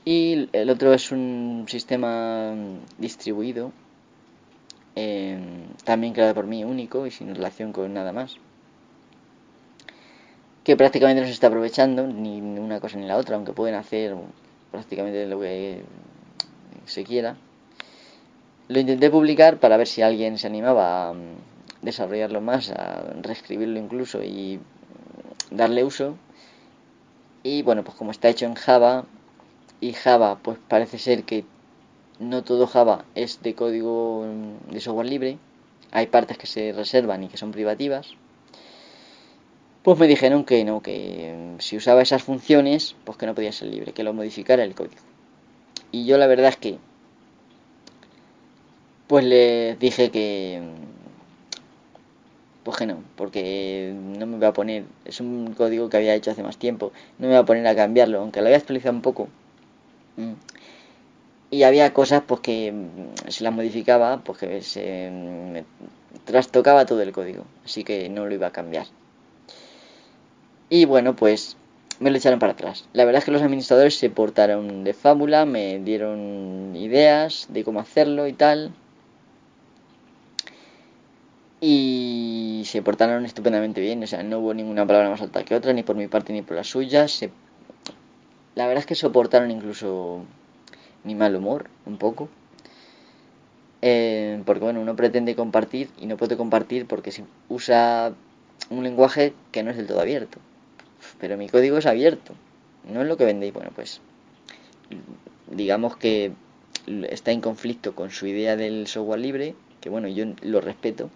[0.05, 2.53] Y el otro es un sistema
[2.97, 3.71] distribuido
[5.85, 8.37] también creado por mí, único y sin relación con nada más.
[10.69, 14.15] Que prácticamente no se está aprovechando ni una cosa ni la otra, aunque pueden hacer
[14.69, 15.81] prácticamente lo que
[16.85, 17.37] se quiera.
[18.67, 21.37] Lo intenté publicar para ver si alguien se animaba a mm,
[21.81, 24.59] desarrollarlo más, a reescribirlo incluso y
[25.49, 26.17] darle uso.
[27.41, 29.05] Y bueno, pues como está hecho en Java
[29.81, 31.45] y Java pues parece ser que
[32.19, 35.39] no todo Java es de código mm, de software libre,
[35.91, 38.13] hay partes que se reservan y que son privativas.
[39.83, 43.51] Pues me dijeron que no, que mm, si usaba esas funciones, pues que no podía
[43.51, 45.01] ser libre, que lo modificara el código.
[45.91, 46.77] Y yo la verdad es que
[49.07, 50.61] pues les dije que
[52.63, 56.29] pues que no, porque no me voy a poner, es un código que había hecho
[56.29, 59.01] hace más tiempo, no me voy a poner a cambiarlo, aunque lo había actualizado un
[59.01, 59.27] poco.
[60.17, 60.33] Mm,
[61.51, 65.65] y había cosas pues que mm, si las modificaba, pues que se me
[66.25, 68.85] trastocaba todo el código, así que no lo iba a cambiar.
[70.69, 71.57] Y bueno, pues
[71.99, 72.85] me lo echaron para atrás.
[72.93, 77.79] La verdad es que los administradores se portaron de fábula, me dieron ideas de cómo
[77.79, 78.71] hacerlo y tal.
[81.59, 85.73] Y se portaron estupendamente bien, o sea, no hubo ninguna palabra más alta que otra,
[85.73, 87.07] ni por mi parte ni por la suya.
[88.55, 90.21] La verdad es que soportaron incluso
[91.03, 92.29] mi mal humor, un poco.
[93.81, 98.13] Eh, porque bueno, uno pretende compartir y no puede compartir porque si usa
[98.69, 100.39] un lenguaje que no es del todo abierto
[101.19, 102.33] pero mi código es abierto,
[102.91, 103.53] no es lo que vendéis.
[103.53, 104.01] Bueno, pues
[105.51, 106.31] digamos que
[107.09, 111.09] está en conflicto con su idea del software libre, que bueno, yo lo respeto.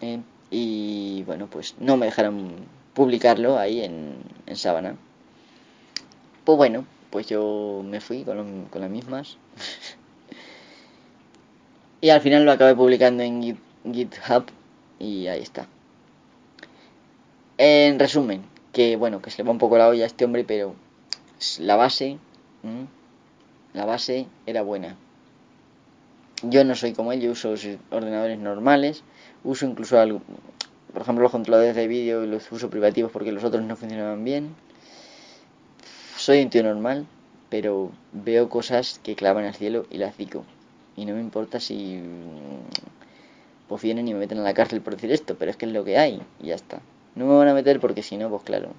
[0.00, 2.52] Eh, y bueno, pues no me dejaron
[2.94, 4.14] publicarlo ahí en,
[4.46, 4.96] en Sabana.
[6.44, 9.36] Pues bueno, pues yo me fui con, con las mismas.
[12.00, 14.46] y al final lo acabé publicando en GitHub
[14.98, 15.66] y ahí está.
[17.62, 18.42] En resumen,
[18.72, 20.74] que bueno, que se le va un poco la olla a este hombre, pero
[21.58, 22.16] la base,
[23.74, 24.96] la base era buena.
[26.42, 27.52] Yo no soy como él, yo uso
[27.90, 29.02] ordenadores normales,
[29.44, 30.22] uso incluso algo,
[30.94, 34.24] por ejemplo los controladores de vídeo y los uso privativos porque los otros no funcionaban
[34.24, 34.54] bien.
[36.16, 37.04] Soy un tío normal,
[37.50, 40.46] pero veo cosas que clavan al cielo y la cico.
[40.96, 42.00] Y no me importa si
[43.68, 45.72] pues vienen y me meten a la cárcel por decir esto, pero es que es
[45.72, 46.80] lo que hay y ya está.
[47.20, 48.70] No me van a meter porque si no, pues claro,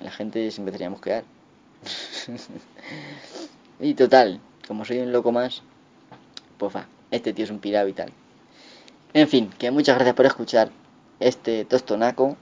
[0.00, 1.22] la gente se empezaría a mosquear.
[3.80, 5.62] y total, como soy un loco más,
[6.56, 8.12] pues va, este tío es un pirado y tal.
[9.14, 10.72] En fin, que muchas gracias por escuchar
[11.20, 12.36] este tostonaco.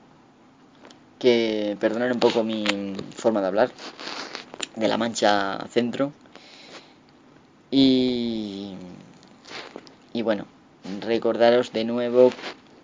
[1.18, 3.70] Que perdonar un poco mi forma de hablar.
[4.76, 6.14] De la mancha centro.
[7.70, 8.72] Y,
[10.14, 10.46] y bueno,
[11.02, 12.30] recordaros de nuevo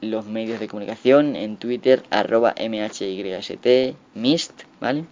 [0.03, 3.03] los medios de comunicación en Twitter arroba mhyst
[4.15, 5.05] mist, ¿vale?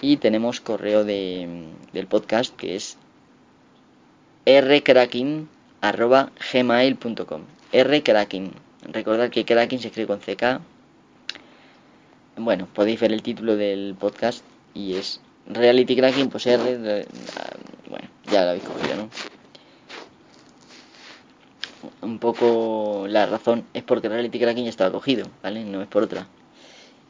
[0.00, 2.98] Y tenemos correo de, del podcast que es
[4.46, 5.48] rcracking
[5.80, 8.52] arroba gmail.com rcracking
[8.92, 10.60] recordad que cracking se escribe con ck
[12.36, 17.04] bueno podéis ver el título del podcast y es reality cracking pues r
[17.88, 19.37] bueno ya lo habéis cogido no
[22.02, 25.64] un poco la razón es porque Reality Cracking ya estaba cogido, ¿vale?
[25.64, 26.26] No es por otra.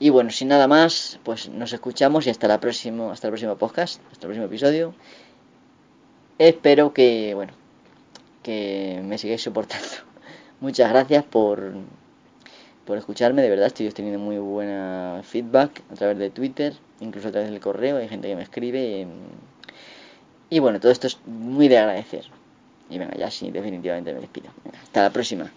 [0.00, 3.56] Y bueno, sin nada más, pues nos escuchamos y hasta la próxima, hasta el próximo
[3.56, 4.94] podcast, hasta el próximo episodio.
[6.38, 7.52] Espero que, bueno,
[8.44, 9.88] que me sigáis soportando.
[10.60, 11.72] Muchas gracias por,
[12.84, 17.32] por escucharme, de verdad estoy teniendo muy buena feedback a través de Twitter, incluso a
[17.32, 19.06] través del correo, hay gente que me escribe.
[20.48, 22.24] Y bueno, todo esto es muy de agradecer.
[22.90, 24.50] Y venga, ya sí, definitivamente me despido.
[24.82, 25.50] hasta la próxima.